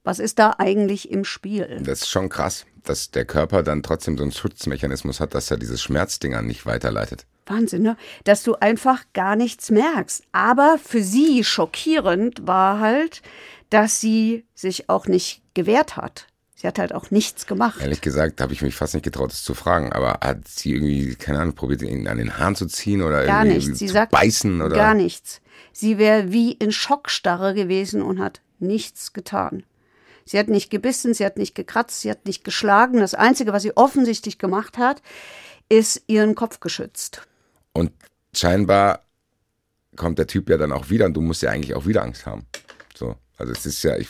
was 0.04 0.20
ist 0.20 0.40
da 0.40 0.56
eigentlich 0.58 1.12
im 1.12 1.24
Spiel? 1.24 1.82
Das 1.84 2.02
ist 2.02 2.10
schon 2.10 2.30
krass 2.30 2.66
dass 2.84 3.12
der 3.12 3.26
Körper 3.26 3.64
dann 3.64 3.84
trotzdem 3.84 4.18
so 4.18 4.24
einen 4.24 4.32
Schutzmechanismus 4.32 5.20
hat, 5.20 5.36
dass 5.36 5.52
er 5.52 5.58
dieses 5.58 5.82
Schmerzdinger 5.82 6.42
nicht 6.42 6.66
weiterleitet. 6.66 7.26
Wahnsinn, 7.46 7.82
ne? 7.82 7.98
Dass 8.24 8.44
du 8.44 8.56
einfach 8.56 9.04
gar 9.14 9.36
nichts 9.36 9.72
merkst. 9.72 10.24
Aber 10.32 10.78
für 10.84 11.04
sie 11.04 11.44
schockierend 11.44 12.48
war 12.48 12.80
halt, 12.80 13.22
dass 13.70 14.00
sie 14.00 14.46
sich 14.54 14.90
auch 14.90 15.08
nicht 15.08 15.42
gewehrt 15.54 15.98
hat. 15.98 16.28
Sie 16.56 16.68
hat 16.68 16.78
halt 16.78 16.94
auch 16.94 17.10
nichts 17.10 17.48
gemacht. 17.48 17.82
Ehrlich 17.82 18.02
gesagt 18.02 18.40
habe 18.40 18.54
ich 18.54 18.62
mich 18.62 18.76
fast 18.76 18.94
nicht 18.94 19.04
getraut, 19.04 19.32
das 19.32 19.44
zu 19.44 19.56
fragen. 19.56 19.92
Aber 19.92 20.20
hat 20.22 20.48
sie 20.48 20.74
irgendwie, 20.74 21.16
keine 21.16 21.40
Ahnung, 21.40 21.56
probiert, 21.56 21.82
ihn 21.82 22.08
an 22.08 22.18
den 22.18 22.38
Haaren 22.38 22.56
zu 22.56 22.68
ziehen 22.68 23.02
oder 23.02 23.26
gar 23.26 23.46
irgendwie 23.46 23.66
nichts. 23.66 23.80
Sie 23.80 23.88
zu 23.88 23.94
sagt 23.94 24.12
beißen 24.12 24.62
oder? 24.62 24.76
Gar 24.76 24.94
nichts. 24.94 25.42
Sie 25.74 25.98
wäre 25.98 26.32
wie 26.32 26.52
in 26.52 26.72
Schockstarre 26.72 27.54
gewesen 27.54 28.02
und 28.02 28.20
hat 28.20 28.42
nichts 28.60 29.14
getan. 29.14 29.64
Sie 30.26 30.38
hat 30.40 30.48
nicht 30.48 30.70
gebissen, 30.70 31.14
sie 31.14 31.26
hat 31.26 31.38
nicht 31.38 31.56
gekratzt, 31.56 32.02
sie 32.02 32.12
hat 32.12 32.26
nicht 32.26 32.44
geschlagen. 32.44 33.00
Das 33.00 33.14
Einzige, 33.14 33.54
was 33.54 33.64
sie 33.64 33.76
offensichtlich 33.76 34.38
gemacht 34.38 34.78
hat, 34.78 35.02
ist 35.70 36.04
ihren 36.08 36.36
Kopf 36.36 36.60
geschützt. 36.60 37.28
Und 37.74 37.92
scheinbar 38.34 39.06
kommt 39.96 40.20
der 40.20 40.28
Typ 40.28 40.50
ja 40.50 40.58
dann 40.58 40.72
auch 40.72 40.90
wieder 40.90 41.06
und 41.06 41.14
du 41.14 41.22
musst 41.22 41.42
ja 41.42 41.52
eigentlich 41.52 41.76
auch 41.76 41.86
wieder 41.86 42.04
Angst 42.04 42.26
haben. 42.26 42.46
So, 42.96 43.16
also 43.38 43.52
es 43.52 43.66
ist 43.66 43.84
ja, 43.84 43.98
ich 43.98 44.10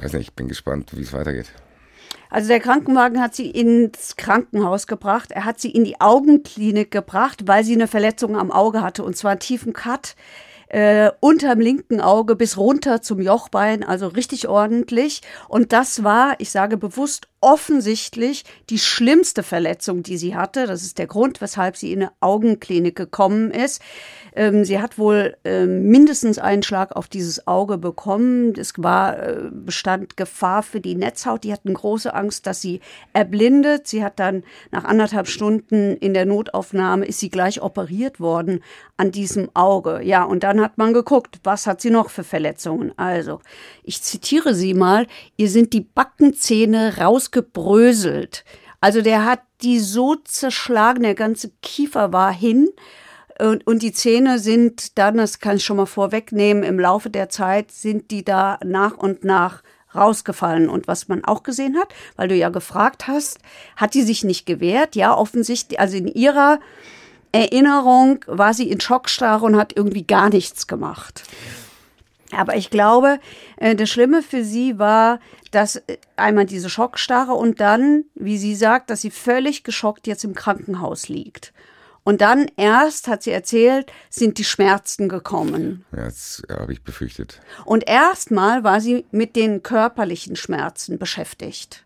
weiß 0.00 0.12
nicht, 0.14 0.28
ich 0.28 0.34
bin 0.34 0.48
gespannt, 0.48 0.96
wie 0.96 1.02
es 1.02 1.12
weitergeht. 1.12 1.52
Also 2.30 2.48
der 2.48 2.60
Krankenwagen 2.60 3.20
hat 3.20 3.34
sie 3.34 3.50
ins 3.50 4.16
Krankenhaus 4.16 4.86
gebracht. 4.86 5.32
Er 5.32 5.44
hat 5.44 5.60
sie 5.60 5.70
in 5.70 5.84
die 5.84 6.00
Augenklinik 6.00 6.90
gebracht, 6.90 7.46
weil 7.46 7.64
sie 7.64 7.74
eine 7.74 7.88
Verletzung 7.88 8.36
am 8.36 8.50
Auge 8.50 8.82
hatte 8.82 9.02
und 9.02 9.16
zwar 9.16 9.32
einen 9.32 9.40
tiefen 9.40 9.72
Cut 9.72 10.14
äh, 10.68 11.10
unterm 11.20 11.60
linken 11.60 12.00
Auge 12.00 12.36
bis 12.36 12.56
runter 12.56 13.00
zum 13.02 13.20
Jochbein, 13.20 13.82
also 13.84 14.08
richtig 14.08 14.48
ordentlich. 14.48 15.22
Und 15.48 15.72
das 15.72 16.04
war, 16.04 16.34
ich 16.38 16.50
sage 16.50 16.76
bewusst, 16.76 17.28
offensichtlich 17.40 18.44
die 18.70 18.78
schlimmste 18.78 19.42
Verletzung, 19.42 20.02
die 20.02 20.16
sie 20.16 20.34
hatte. 20.34 20.66
Das 20.66 20.82
ist 20.82 20.98
der 20.98 21.06
Grund, 21.06 21.40
weshalb 21.40 21.76
sie 21.76 21.92
in 21.92 22.02
eine 22.02 22.12
Augenklinik 22.20 22.96
gekommen 22.96 23.50
ist. 23.50 23.80
Ähm, 24.34 24.64
sie 24.64 24.80
hat 24.80 24.98
wohl 24.98 25.36
äh, 25.44 25.66
mindestens 25.66 26.38
einen 26.38 26.62
Schlag 26.62 26.94
auf 26.94 27.08
dieses 27.08 27.46
Auge 27.46 27.78
bekommen. 27.78 28.54
Es 28.56 28.72
war, 28.76 29.18
äh, 29.18 29.50
bestand 29.50 30.16
Gefahr 30.16 30.62
für 30.62 30.80
die 30.80 30.94
Netzhaut. 30.94 31.44
Die 31.44 31.52
hatten 31.52 31.74
große 31.74 32.14
Angst, 32.14 32.46
dass 32.46 32.60
sie 32.60 32.80
erblindet. 33.12 33.88
Sie 33.88 34.04
hat 34.04 34.18
dann 34.18 34.44
nach 34.70 34.84
anderthalb 34.84 35.28
Stunden 35.28 35.96
in 35.96 36.14
der 36.14 36.26
Notaufnahme, 36.26 37.06
ist 37.06 37.20
sie 37.20 37.30
gleich 37.30 37.62
operiert 37.62 38.20
worden 38.20 38.62
an 38.96 39.12
diesem 39.12 39.48
Auge. 39.54 40.02
Ja, 40.02 40.24
und 40.24 40.42
dann 40.42 40.60
hat 40.60 40.78
man 40.78 40.92
geguckt, 40.92 41.40
was 41.44 41.66
hat 41.66 41.80
sie 41.80 41.90
noch 41.90 42.10
für 42.10 42.24
Verletzungen. 42.24 42.92
Also, 42.96 43.40
ich 43.82 44.02
zitiere 44.02 44.54
sie 44.54 44.74
mal, 44.74 45.06
ihr 45.36 45.48
sind 45.48 45.72
die 45.72 45.80
Backenzähne 45.80 46.98
rausgebröselt. 47.28 48.44
Also 48.80 49.02
der 49.02 49.24
hat 49.24 49.40
die 49.62 49.80
so 49.80 50.14
zerschlagen, 50.14 51.02
der 51.02 51.14
ganze 51.14 51.50
Kiefer 51.62 52.12
war 52.12 52.32
hin. 52.32 52.68
Und, 53.40 53.66
und 53.66 53.82
die 53.82 53.92
Zähne 53.92 54.38
sind 54.38 54.98
dann, 54.98 55.16
das 55.16 55.38
kann 55.38 55.56
ich 55.56 55.64
schon 55.64 55.76
mal 55.76 55.86
vorwegnehmen, 55.86 56.64
im 56.64 56.78
Laufe 56.78 57.08
der 57.08 57.28
Zeit 57.28 57.70
sind 57.70 58.10
die 58.10 58.24
da 58.24 58.58
nach 58.64 58.96
und 58.96 59.24
nach 59.24 59.62
rausgefallen. 59.94 60.68
Und 60.68 60.88
was 60.88 61.08
man 61.08 61.24
auch 61.24 61.44
gesehen 61.44 61.76
hat, 61.76 61.94
weil 62.16 62.28
du 62.28 62.34
ja 62.34 62.50
gefragt 62.50 63.06
hast, 63.06 63.38
hat 63.76 63.94
die 63.94 64.02
sich 64.02 64.24
nicht 64.24 64.44
gewehrt? 64.44 64.96
Ja, 64.96 65.16
offensichtlich, 65.16 65.78
also 65.78 65.96
in 65.96 66.08
ihrer 66.08 66.58
Erinnerung 67.30 68.24
war 68.26 68.54
sie 68.54 68.70
in 68.70 68.80
Schockstarre 68.80 69.44
und 69.44 69.56
hat 69.56 69.76
irgendwie 69.76 70.06
gar 70.06 70.30
nichts 70.30 70.66
gemacht. 70.66 71.22
Aber 72.32 72.56
ich 72.56 72.70
glaube, 72.70 73.20
äh, 73.56 73.74
das 73.74 73.88
Schlimme 73.88 74.22
für 74.22 74.44
sie 74.44 74.78
war, 74.78 75.20
dass 75.50 75.76
äh, 75.76 75.98
einmal 76.16 76.46
diese 76.46 76.68
Schockstarre 76.68 77.32
und 77.32 77.60
dann, 77.60 78.04
wie 78.14 78.38
sie 78.38 78.54
sagt, 78.54 78.90
dass 78.90 79.00
sie 79.00 79.10
völlig 79.10 79.64
geschockt 79.64 80.06
jetzt 80.06 80.24
im 80.24 80.34
Krankenhaus 80.34 81.08
liegt. 81.08 81.52
Und 82.04 82.22
dann 82.22 82.50
erst, 82.56 83.06
hat 83.08 83.22
sie 83.22 83.32
erzählt, 83.32 83.92
sind 84.08 84.38
die 84.38 84.44
Schmerzen 84.44 85.10
gekommen. 85.10 85.84
Ja, 85.94 86.04
das 86.04 86.42
habe 86.50 86.72
ich 86.72 86.82
befürchtet. 86.82 87.40
Und 87.66 87.86
erstmal 87.86 88.64
war 88.64 88.80
sie 88.80 89.04
mit 89.10 89.36
den 89.36 89.62
körperlichen 89.62 90.34
Schmerzen 90.34 90.98
beschäftigt. 90.98 91.84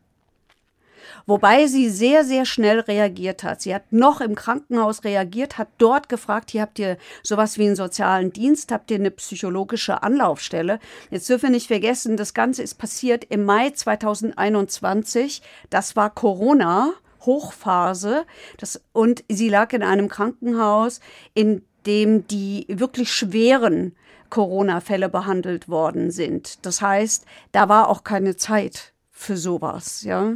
Wobei 1.26 1.66
sie 1.66 1.88
sehr, 1.88 2.24
sehr 2.24 2.44
schnell 2.44 2.80
reagiert 2.80 3.42
hat. 3.42 3.62
Sie 3.62 3.74
hat 3.74 3.92
noch 3.92 4.20
im 4.20 4.34
Krankenhaus 4.34 5.04
reagiert, 5.04 5.58
hat 5.58 5.68
dort 5.78 6.08
gefragt, 6.08 6.50
hier 6.50 6.62
habt 6.62 6.78
ihr 6.78 6.96
sowas 7.22 7.58
wie 7.58 7.66
einen 7.66 7.76
sozialen 7.76 8.32
Dienst, 8.32 8.72
habt 8.72 8.90
ihr 8.90 8.98
eine 8.98 9.10
psychologische 9.10 10.02
Anlaufstelle. 10.02 10.78
Jetzt 11.10 11.28
dürfen 11.28 11.44
wir 11.44 11.50
nicht 11.50 11.68
vergessen, 11.68 12.16
das 12.16 12.34
Ganze 12.34 12.62
ist 12.62 12.74
passiert 12.74 13.24
im 13.24 13.44
Mai 13.44 13.70
2021. 13.70 15.42
Das 15.70 15.96
war 15.96 16.10
Corona. 16.10 16.92
Hochphase. 17.24 18.24
Das, 18.58 18.82
und 18.92 19.24
sie 19.28 19.48
lag 19.48 19.72
in 19.72 19.84
einem 19.84 20.08
Krankenhaus, 20.08 20.98
in 21.34 21.62
dem 21.86 22.26
die 22.26 22.66
wirklich 22.68 23.12
schweren 23.12 23.94
Corona-Fälle 24.30 25.08
behandelt 25.08 25.68
worden 25.68 26.10
sind. 26.10 26.64
Das 26.64 26.80
heißt, 26.80 27.26
da 27.52 27.68
war 27.68 27.88
auch 27.88 28.02
keine 28.02 28.36
Zeit 28.36 28.92
für 29.10 29.36
sowas, 29.36 30.02
ja. 30.02 30.32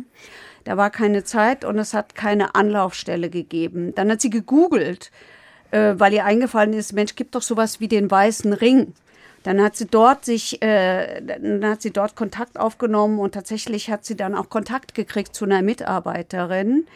Da 0.67 0.77
war 0.77 0.91
keine 0.91 1.23
Zeit 1.23 1.65
und 1.65 1.79
es 1.79 1.95
hat 1.95 2.17
keine 2.17 2.57
Anlaufstelle 2.57 3.31
gegeben. 3.31 3.95
Dann 3.95 4.11
hat 4.11 4.21
sie 4.21 4.31
gegoogelt, 4.31 5.13
äh, 5.71 5.95
weil 5.97 6.13
ihr 6.13 6.25
eingefallen 6.25 6.73
ist, 6.73 6.93
Mensch, 6.93 7.15
gibt 7.15 7.37
doch 7.37 7.43
sowas 7.43 7.79
wie 7.79 7.87
den 7.87 8.11
weißen 8.11 8.53
Ring. 8.53 8.93
Dann 9.45 9.63
hat 9.63 9.77
sie 9.77 9.87
dort 9.87 10.25
sich, 10.25 10.61
äh, 10.63 11.23
dann 11.23 11.65
hat 11.65 11.83
sie 11.83 11.93
dort 11.93 12.17
Kontakt 12.17 12.59
aufgenommen 12.59 13.21
und 13.21 13.33
tatsächlich 13.33 13.93
hat 13.93 14.05
sie 14.05 14.17
dann 14.17 14.35
auch 14.35 14.51
Kontakt 14.51 14.93
gekriegt 14.95 15.37
zu 15.37 15.45
einer 15.45 15.63
Mitarbeiterin. 15.63 16.89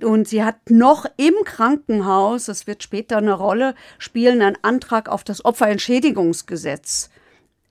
Und 0.00 0.28
sie 0.28 0.44
hat 0.44 0.70
noch 0.70 1.04
im 1.16 1.34
Krankenhaus, 1.44 2.44
das 2.44 2.68
wird 2.68 2.84
später 2.84 3.16
eine 3.16 3.32
Rolle 3.32 3.74
spielen, 3.98 4.42
einen 4.42 4.58
Antrag 4.62 5.08
auf 5.08 5.24
das 5.24 5.44
Opferentschädigungsgesetz 5.44 7.10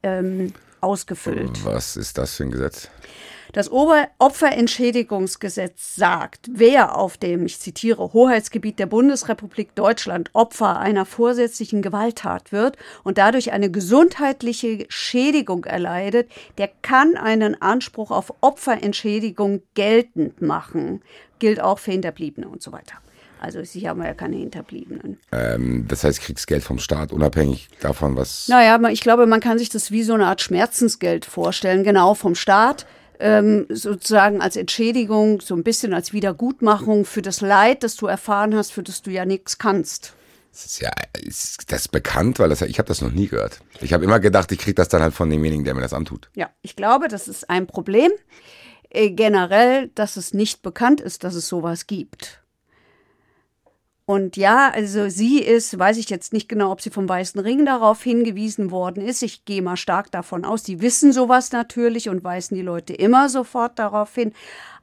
ähm, 0.03 0.51
ausgefüllt. 0.81 1.63
Was 1.63 1.95
ist 1.95 2.17
das 2.17 2.35
für 2.35 2.43
ein 2.43 2.51
Gesetz? 2.51 2.89
Das 3.53 3.70
Opferentschädigungsgesetz 3.70 5.96
sagt, 5.96 6.50
wer 6.53 6.96
auf 6.96 7.17
dem, 7.17 7.46
ich 7.46 7.60
zitiere, 7.60 8.13
Hoheitsgebiet 8.13 8.79
der 8.79 8.86
Bundesrepublik 8.86 9.75
Deutschland 9.75 10.29
Opfer 10.34 10.79
einer 10.79 11.05
vorsätzlichen 11.05 11.81
Gewalttat 11.81 12.53
wird 12.53 12.77
und 13.03 13.17
dadurch 13.17 13.51
eine 13.51 13.70
gesundheitliche 13.70 14.86
Schädigung 14.88 15.65
erleidet, 15.65 16.31
der 16.58 16.70
kann 16.81 17.17
einen 17.17 17.62
Anspruch 17.62 18.12
auf 18.12 18.34
Opferentschädigung 18.39 19.62
geltend 19.74 20.41
machen. 20.41 21.01
Gilt 21.39 21.60
auch 21.60 21.79
für 21.79 21.91
Hinterbliebene 21.91 22.48
und 22.48 22.62
so 22.62 22.72
weiter. 22.72 22.96
Also 23.41 23.63
sie 23.63 23.89
haben 23.89 24.01
ja 24.03 24.13
keine 24.13 24.38
Hinterbliebenen. 24.38 25.17
Ähm, 25.31 25.86
das 25.88 26.03
heißt 26.03 26.22
Kriegsgeld 26.22 26.63
vom 26.63 26.77
Staat, 26.77 27.12
unabhängig 27.12 27.70
davon, 27.81 28.15
was. 28.15 28.48
Naja, 28.48 28.79
ich 28.89 29.01
glaube, 29.01 29.25
man 29.25 29.39
kann 29.39 29.58
sich 29.58 29.70
das 29.70 29.91
wie 29.91 30.03
so 30.03 30.13
eine 30.13 30.27
Art 30.27 30.41
Schmerzensgeld 30.41 31.25
vorstellen, 31.25 31.84
genau 31.84 32.13
vom 32.13 32.36
Staat 32.36 32.86
ähm, 33.22 33.66
sozusagen 33.70 34.42
als 34.42 34.56
Entschädigung, 34.56 35.42
so 35.42 35.56
ein 35.56 35.63
bisschen 35.63 35.94
als 35.94 36.12
Wiedergutmachung 36.12 37.06
für 37.06 37.22
das 37.22 37.42
Leid, 37.42 37.84
das 37.84 37.96
du 37.96 38.08
erfahren 38.08 38.56
hast, 38.56 38.72
für 38.72 38.84
das 38.84 39.01
du 39.01 39.12
ja 39.12 39.25
nichts 39.25 39.58
kannst. 39.58 40.13
Das 40.51 40.66
ist 40.66 40.82
ja, 40.82 40.92
ist 41.22 41.72
das 41.72 41.88
bekannt, 41.88 42.40
weil 42.40 42.50
das, 42.50 42.62
ich 42.62 42.78
habe 42.78 42.88
das 42.88 43.01
noch 43.01 43.12
nie 43.12 43.28
gehört. 43.28 43.62
Ich 43.80 43.94
habe 43.94 44.04
immer 44.04 44.20
gedacht, 44.20 44.51
ich 44.51 44.60
kriege 44.60 44.75
das 44.75 44.90
dann 44.90 45.01
halt 45.01 45.13
von 45.13 45.30
demjenigen, 45.30 45.63
der 45.63 45.74
mir 45.74 45.82
das 45.82 45.94
antut. 45.94 46.30
Ja, 46.36 46.50
ich 46.62 46.75
glaube, 46.75 47.08
das 47.08 47.30
ist 47.30 47.50
ein 47.50 47.68
Problem 47.68 48.12
äh, 48.90 49.12
generell, 49.12 49.88
dass 49.96 50.18
es 50.18 50.34
nicht 50.34 50.62
bekannt 50.62 51.00
ist, 51.00 51.24
dass 51.24 51.36
es 51.36 51.48
sowas 51.48 51.88
gibt. 51.88 52.40
Und 54.12 54.36
ja, 54.36 54.70
also 54.70 55.08
sie 55.08 55.39
ist, 55.39 55.80
weiß 55.80 55.96
ich 55.96 56.10
jetzt 56.10 56.34
nicht 56.34 56.50
genau, 56.50 56.74
ob 56.74 56.82
sie 56.82 56.89
vom 56.89 57.08
Weißen 57.08 57.39
Ring 57.39 57.65
darauf 57.65 58.03
hingewiesen 58.03 58.70
worden 58.70 59.01
ist. 59.01 59.24
Ich 59.24 59.46
gehe 59.46 59.62
mal 59.62 59.77
stark 59.77 60.12
davon 60.12 60.44
aus, 60.44 60.63
die 60.63 60.82
wissen 60.82 61.13
sowas 61.13 61.53
natürlich 61.53 62.10
und 62.10 62.22
weisen 62.22 62.56
die 62.56 62.62
Leute 62.62 62.91
immer 62.91 63.30
sofort 63.30 63.80
darauf 63.80 64.13
hin. 64.13 64.34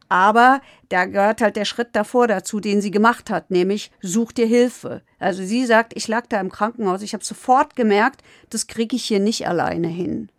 Aber 0.09 0.63
da 0.89 1.05
gehört 1.05 1.43
halt 1.43 1.57
der 1.57 1.67
Schritt 1.67 1.89
davor 1.93 2.27
dazu, 2.27 2.59
den 2.59 2.81
sie 2.81 2.91
gemacht 2.91 3.29
hat, 3.29 3.51
nämlich 3.51 3.91
such 4.01 4.33
dir 4.33 4.47
Hilfe. 4.47 5.03
Also 5.19 5.43
sie 5.43 5.67
sagt, 5.67 5.93
ich 5.95 6.09
lag 6.09 6.27
da 6.29 6.41
im 6.41 6.51
Krankenhaus, 6.51 7.03
ich 7.03 7.13
habe 7.13 7.23
sofort 7.23 7.77
gemerkt, 7.77 8.23
das 8.49 8.67
kriege 8.67 8.97
ich 8.97 9.05
hier 9.05 9.21
nicht 9.21 9.47
alleine 9.47 9.89
hin. 9.89 10.31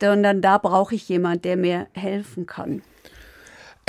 Sondern 0.00 0.40
da 0.40 0.58
brauche 0.58 0.94
ich 0.94 1.08
jemand, 1.08 1.44
der 1.44 1.56
mir 1.56 1.88
helfen 1.94 2.46
kann. 2.46 2.82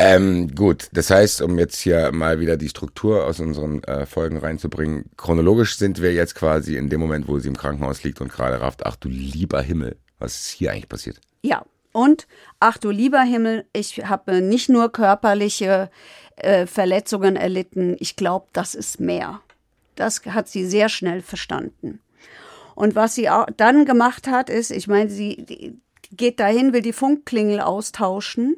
Ähm, 0.03 0.55
gut, 0.55 0.89
das 0.93 1.11
heißt, 1.11 1.43
um 1.43 1.59
jetzt 1.59 1.79
hier 1.79 2.11
mal 2.11 2.39
wieder 2.39 2.57
die 2.57 2.69
Struktur 2.69 3.23
aus 3.23 3.39
unseren 3.39 3.83
äh, 3.83 4.07
Folgen 4.07 4.37
reinzubringen, 4.37 5.11
chronologisch 5.15 5.77
sind 5.77 6.01
wir 6.01 6.11
jetzt 6.11 6.33
quasi 6.33 6.75
in 6.75 6.89
dem 6.89 6.99
Moment, 6.99 7.27
wo 7.27 7.37
sie 7.37 7.49
im 7.49 7.55
Krankenhaus 7.55 8.01
liegt 8.01 8.19
und 8.19 8.31
gerade 8.31 8.59
rafft, 8.59 8.83
ach 8.83 8.95
du 8.95 9.09
lieber 9.09 9.61
Himmel, 9.61 9.97
was 10.17 10.39
ist 10.39 10.49
hier 10.49 10.71
eigentlich 10.71 10.89
passiert? 10.89 11.21
Ja, 11.43 11.63
und 11.91 12.25
ach 12.59 12.79
du 12.79 12.89
lieber 12.89 13.21
Himmel, 13.21 13.65
ich 13.73 14.03
habe 14.03 14.41
nicht 14.41 14.69
nur 14.69 14.91
körperliche 14.91 15.91
äh, 16.37 16.65
Verletzungen 16.65 17.35
erlitten, 17.35 17.95
ich 17.99 18.15
glaube, 18.15 18.47
das 18.53 18.73
ist 18.73 18.99
mehr. 18.99 19.41
Das 19.95 20.25
hat 20.25 20.49
sie 20.49 20.65
sehr 20.65 20.89
schnell 20.89 21.21
verstanden. 21.21 21.99
Und 22.73 22.95
was 22.95 23.13
sie 23.13 23.29
auch 23.29 23.45
dann 23.55 23.85
gemacht 23.85 24.27
hat, 24.27 24.49
ist, 24.49 24.71
ich 24.71 24.87
meine, 24.87 25.11
sie 25.11 25.77
geht 26.09 26.39
dahin, 26.39 26.73
will 26.73 26.81
die 26.81 26.91
Funkklingel 26.91 27.59
austauschen 27.59 28.57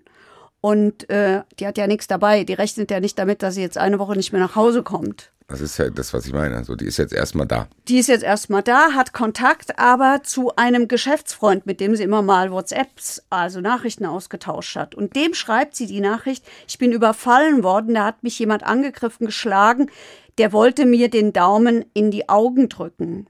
und 0.63 1.09
äh, 1.09 1.41
die 1.59 1.67
hat 1.67 1.77
ja 1.77 1.87
nichts 1.87 2.07
dabei. 2.07 2.45
Die 2.45 2.53
rechnet 2.53 2.89
ja 2.89 3.01
nicht 3.01 3.19
damit, 3.19 3.43
dass 3.43 3.55
sie 3.55 3.61
jetzt 3.61 3.77
eine 3.77 3.99
Woche 3.99 4.15
nicht 4.15 4.31
mehr 4.31 4.39
nach 4.39 4.55
Hause 4.55 4.81
kommt. 4.81 5.29
Das 5.49 5.59
ist 5.59 5.77
ja 5.77 5.89
das, 5.89 6.13
was 6.13 6.25
ich 6.25 6.31
meine. 6.31 6.55
Also 6.55 6.77
die 6.77 6.85
ist 6.85 6.95
jetzt 6.95 7.11
erstmal 7.11 7.45
da. 7.45 7.67
Die 7.89 7.97
ist 7.97 8.07
jetzt 8.07 8.23
erstmal 8.23 8.63
da, 8.63 8.93
hat 8.93 9.11
Kontakt 9.11 9.77
aber 9.77 10.21
zu 10.23 10.55
einem 10.55 10.87
Geschäftsfreund, 10.87 11.65
mit 11.65 11.81
dem 11.81 11.97
sie 11.97 12.03
immer 12.03 12.21
mal 12.21 12.49
WhatsApps, 12.49 13.23
also 13.29 13.59
Nachrichten 13.59 14.05
ausgetauscht 14.05 14.77
hat. 14.77 14.95
Und 14.95 15.17
dem 15.17 15.33
schreibt 15.33 15.75
sie 15.75 15.85
die 15.85 15.99
Nachricht, 15.99 16.45
ich 16.65 16.77
bin 16.77 16.93
überfallen 16.93 17.61
worden, 17.61 17.95
da 17.95 18.05
hat 18.05 18.23
mich 18.23 18.39
jemand 18.39 18.63
angegriffen, 18.63 19.25
geschlagen, 19.25 19.91
der 20.37 20.53
wollte 20.53 20.85
mir 20.85 21.09
den 21.09 21.33
Daumen 21.33 21.83
in 21.93 22.09
die 22.09 22.29
Augen 22.29 22.69
drücken. 22.69 23.27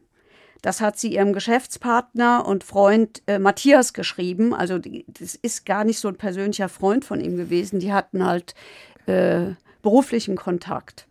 Das 0.63 0.79
hat 0.79 0.97
sie 0.97 1.13
ihrem 1.13 1.33
Geschäftspartner 1.33 2.47
und 2.47 2.63
Freund 2.63 3.21
äh, 3.27 3.37
Matthias 3.37 3.91
geschrieben. 3.91 4.53
Also 4.55 4.79
das 4.79 5.35
ist 5.35 5.65
gar 5.65 5.83
nicht 5.83 5.99
so 5.99 6.07
ein 6.07 6.15
persönlicher 6.15 6.69
Freund 6.69 7.03
von 7.03 7.19
ihm 7.19 7.35
gewesen. 7.35 7.79
Die 7.79 7.91
hatten 7.91 8.25
halt 8.25 8.55
äh, 9.05 9.51
beruflichen 9.81 10.37
Kontakt. 10.37 11.05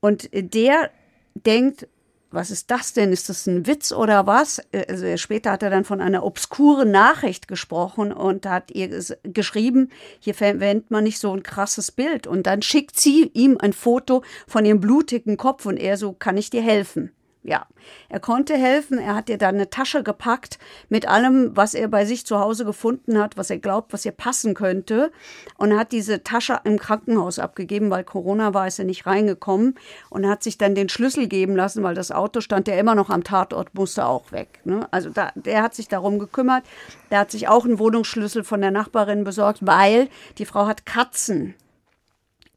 Und 0.00 0.28
der 0.30 0.90
denkt, 1.34 1.88
was 2.30 2.50
ist 2.50 2.70
das 2.70 2.92
denn? 2.92 3.12
Ist 3.12 3.30
das 3.30 3.46
ein 3.46 3.66
Witz 3.66 3.92
oder 3.92 4.26
was? 4.26 4.60
Also 4.88 5.16
später 5.16 5.52
hat 5.52 5.62
er 5.62 5.70
dann 5.70 5.84
von 5.84 6.02
einer 6.02 6.22
obskuren 6.22 6.90
Nachricht 6.90 7.48
gesprochen 7.48 8.12
und 8.12 8.44
hat 8.44 8.70
ihr 8.72 8.90
geschrieben, 9.22 9.90
hier 10.20 10.34
verwendet 10.34 10.90
man 10.90 11.04
nicht 11.04 11.18
so 11.18 11.32
ein 11.32 11.42
krasses 11.42 11.92
Bild. 11.92 12.26
Und 12.26 12.46
dann 12.46 12.60
schickt 12.60 13.00
sie 13.00 13.30
ihm 13.32 13.56
ein 13.58 13.72
Foto 13.72 14.22
von 14.46 14.66
ihrem 14.66 14.80
blutigen 14.80 15.38
Kopf 15.38 15.64
und 15.64 15.78
er 15.78 15.96
so, 15.96 16.12
kann 16.12 16.36
ich 16.36 16.50
dir 16.50 16.62
helfen? 16.62 17.10
Ja, 17.46 17.66
er 18.08 18.20
konnte 18.20 18.54
helfen. 18.54 18.98
Er 18.98 19.14
hat 19.14 19.28
ihr 19.28 19.38
dann 19.38 19.54
eine 19.54 19.70
Tasche 19.70 20.02
gepackt 20.02 20.58
mit 20.88 21.06
allem, 21.06 21.56
was 21.56 21.74
er 21.74 21.86
bei 21.88 22.04
sich 22.04 22.26
zu 22.26 22.40
Hause 22.40 22.64
gefunden 22.64 23.18
hat, 23.18 23.36
was 23.36 23.50
er 23.50 23.58
glaubt, 23.58 23.92
was 23.92 24.04
ihr 24.04 24.12
passen 24.12 24.54
könnte. 24.54 25.12
Und 25.56 25.78
hat 25.78 25.92
diese 25.92 26.24
Tasche 26.24 26.58
im 26.64 26.78
Krankenhaus 26.78 27.38
abgegeben, 27.38 27.90
weil 27.90 28.02
Corona 28.02 28.52
war, 28.52 28.66
ist 28.66 28.80
er 28.80 28.84
nicht 28.84 29.06
reingekommen. 29.06 29.76
Und 30.10 30.28
hat 30.28 30.42
sich 30.42 30.58
dann 30.58 30.74
den 30.74 30.88
Schlüssel 30.88 31.28
geben 31.28 31.54
lassen, 31.54 31.82
weil 31.84 31.94
das 31.94 32.10
Auto 32.10 32.40
stand 32.40 32.66
ja 32.66 32.74
immer 32.74 32.96
noch 32.96 33.10
am 33.10 33.22
Tatort, 33.22 33.74
musste 33.74 34.06
auch 34.06 34.32
weg. 34.32 34.60
Ne? 34.64 34.88
Also 34.90 35.10
da, 35.10 35.30
der 35.36 35.62
hat 35.62 35.74
sich 35.74 35.88
darum 35.88 36.18
gekümmert. 36.18 36.64
Der 37.10 37.20
hat 37.20 37.30
sich 37.30 37.48
auch 37.48 37.64
einen 37.64 37.78
Wohnungsschlüssel 37.78 38.42
von 38.42 38.60
der 38.60 38.72
Nachbarin 38.72 39.22
besorgt, 39.22 39.60
weil 39.62 40.08
die 40.38 40.46
Frau 40.46 40.66
hat 40.66 40.84
Katzen 40.84 41.54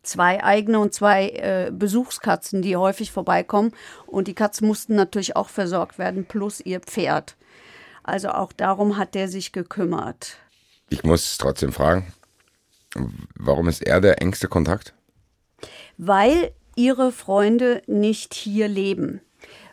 zwei 0.04 0.44
eigene 0.44 0.80
und 0.80 0.94
zwei 0.94 1.30
äh, 1.30 1.72
Besuchskatzen, 1.72 2.62
die 2.62 2.76
häufig 2.76 3.12
vorbeikommen. 3.12 3.74
Und 4.06 4.28
die 4.28 4.34
Katzen 4.34 4.68
mussten 4.68 4.96
natürlich 4.96 5.36
auch 5.36 5.50
versorgt 5.50 5.98
werden, 5.98 6.26
plus 6.26 6.62
ihr 6.62 6.80
Pferd. 6.80 7.36
Also 8.04 8.30
auch 8.30 8.52
darum 8.54 8.98
hat 8.98 9.16
der 9.16 9.28
sich 9.28 9.52
gekümmert. 9.52 10.38
Ich 10.90 11.04
muss 11.04 11.38
trotzdem 11.38 11.72
fragen, 11.72 12.12
warum 13.36 13.68
ist 13.68 13.86
er 13.86 14.02
der 14.02 14.22
engste 14.22 14.48
Kontakt? 14.48 14.94
Weil 15.98 16.52
ihre 16.76 17.12
Freunde 17.12 17.82
nicht 17.86 18.34
hier 18.34 18.68
leben. 18.68 19.22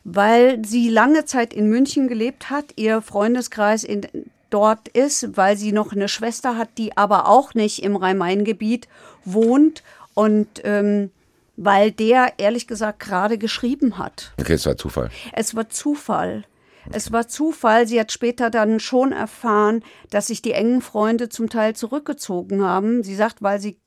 Weil 0.05 0.65
sie 0.65 0.89
lange 0.89 1.25
Zeit 1.25 1.55
in 1.55 1.69
München 1.69 2.09
gelebt 2.09 2.51
hat, 2.51 2.67
ihr 2.77 3.01
Freundeskreis 3.01 3.85
in 3.85 4.07
dort 4.51 4.89
ist, 4.89 5.37
weil 5.37 5.57
sie 5.57 5.73
noch 5.73 5.93
eine 5.93 6.09
Schwester 6.09 6.57
hat, 6.57 6.79
die 6.79 6.97
aber 6.97 7.29
auch 7.29 7.55
nicht 7.55 7.83
im 7.83 7.97
Rhein-Main-Gebiet 7.97 8.89
wohnt 9.25 9.83
und 10.17 10.49
ähm, 10.65 11.11
weil 11.57 11.93
der 11.93 12.35
ehrlich 12.39 12.67
gesagt 12.67 12.99
gerade 13.01 13.39
geschrieben 13.39 13.99
hat. 13.99 14.33
Okay, 14.41 14.55
es 14.55 14.67
war 14.67 14.77
Zufall. 14.77 15.11
Es 15.33 15.55
war 15.55 15.69
Zufall. 15.69 16.45
Es 16.93 17.13
war 17.13 17.29
Zufall. 17.29 17.87
Sie 17.87 17.99
hat 18.01 18.13
später 18.13 18.51
dann 18.51 18.81
schon 18.81 19.13
erfahren, 19.13 19.83
dass 20.11 20.27
sich 20.29 20.43
die 20.43 20.53
engen 20.53 20.81
Freunde 20.83 21.29
zum 21.29 21.49
Teil 21.49 21.75
zurückgezogen 21.77 22.63
haben. 22.63 23.03
Sie 23.03 23.15
sagt, 23.15 23.43
weil 23.43 23.61
sie, 23.61 23.79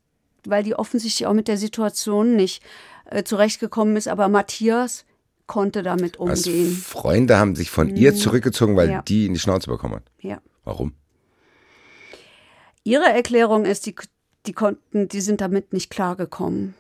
weil 0.46 0.64
die 0.64 0.76
offensichtlich 0.76 1.26
auch 1.28 1.34
mit 1.34 1.48
der 1.48 1.58
Situation 1.58 2.36
nicht 2.36 2.62
äh, 3.06 3.24
zurechtgekommen 3.24 3.96
ist. 3.98 4.08
Aber 4.08 4.28
Matthias 4.28 5.06
konnte 5.48 5.82
damit 5.82 6.20
Also 6.20 6.50
umgehen. 6.52 6.76
Freunde 6.76 7.38
haben 7.38 7.56
sich 7.56 7.70
von 7.72 7.96
ihr 7.96 8.14
zurückgezogen, 8.16 8.76
weil 8.76 8.90
Ja. 8.90 9.02
die 9.04 9.26
in 9.26 9.34
die 9.34 9.40
Schnauze 9.40 9.70
bekommen 9.70 9.96
hat. 9.96 10.04
Ja. 10.20 10.42
Warum? 10.64 10.94
Ihre 12.84 13.06
Erklärung 13.06 13.66
ist, 13.66 13.86
die, 13.86 13.96
die 14.50 14.54
konnten, 14.54 15.08
die 15.08 15.22
sind 15.22 15.42
damit 15.42 15.74
nicht 15.74 15.92
klargekommen. 15.92 16.74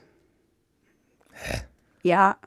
Hä? 1.33 1.61
Ja. 2.01 2.37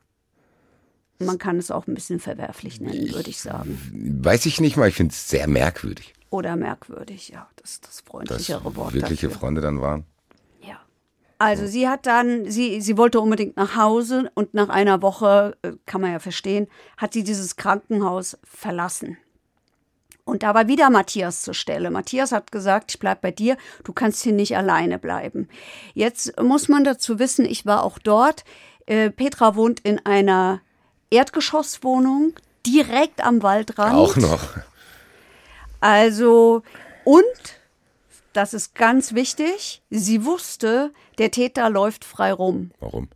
Man 1.21 1.39
kann 1.39 1.59
es 1.59 1.71
auch 1.71 1.87
ein 1.87 1.95
bisschen 1.95 2.19
verwerflich 2.19 2.81
nennen, 2.81 3.15
würde 3.15 3.31
ich 3.31 3.39
sagen. 3.39 3.79
Weiß 4.21 4.47
ich 4.47 4.61
nicht 4.61 4.77
mal, 4.77 4.89
ich 4.89 4.97
finde 4.97 5.13
es 5.13 5.29
sehr 5.31 5.47
merkwürdig, 5.47 6.13
Oder 6.31 6.57
merkwürdig, 6.57 7.29
ja. 7.29 7.49
Das 7.55 7.71
ist 7.75 7.85
das 7.85 7.91
dass 7.91 8.01
freundlichere 8.01 8.75
Wort. 8.75 8.95
wirkliche 8.95 9.29
dafür. 9.29 9.41
Freunde 9.41 9.61
dann 9.61 9.81
waren. 9.81 10.07
Ja. 10.61 10.81
Also 11.39 11.69
sie 11.69 11.89
hat 11.89 12.07
dann, 12.07 12.51
sie, 12.51 12.81
sie 12.81 12.97
wollte 12.97 13.21
unbedingt 13.21 13.57
nach 13.57 13.77
Hause 13.77 14.29
und 14.35 14.55
nach 14.55 14.71
einer 14.71 15.03
Woche, 15.03 15.57
äh, 15.63 15.75
kann 15.87 16.01
man 16.01 16.11
ja 16.11 16.19
verstehen, 16.19 16.67
hat 16.97 17.13
sie 17.13 17.23
dieses 17.23 17.55
Krankenhaus 17.55 18.37
verlassen. 18.43 19.19
Und 20.25 20.45
da 20.45 20.55
war 20.55 20.69
wieder 20.69 20.89
Matthias 20.89 21.43
zur 21.43 21.55
Stelle. 21.55 21.91
Matthias 21.91 22.31
hat 22.31 22.53
gesagt, 22.53 22.93
ich 22.93 22.99
bleib 23.01 23.23
bei 23.23 23.33
dir, 23.33 23.57
du 23.83 23.93
kannst 23.93 24.23
hier 24.23 24.33
nicht 24.33 24.57
alleine 24.57 24.99
bleiben. 24.99 25.49
Jetzt 25.95 26.41
muss 26.41 26.69
man 26.69 26.85
dazu 26.85 27.19
wissen, 27.19 27.45
ich 27.45 27.67
war 27.67 27.83
auch 27.83 27.99
dort. 27.99 28.45
Äh, 28.87 29.11
Petra 29.11 29.57
wohnt 29.57 29.81
in 29.81 30.05
einer 30.07 30.61
Erdgeschosswohnung 31.11 32.35
direkt 32.65 33.25
am 33.25 33.43
Waldrand. 33.43 33.95
Auch 33.95 34.17
noch. 34.17 34.57
Also, 35.81 36.63
und, 37.05 37.25
das 38.33 38.55
ist 38.55 38.77
ganz 38.77 39.15
wichtig, 39.15 39.83
sie 39.91 40.25
wusste, 40.25 40.93
der 41.19 41.33
Täter 41.33 41.69
läuft 41.69 42.05
frei 42.05 42.33
rum, 42.33 42.71
Warum? 42.79 43.09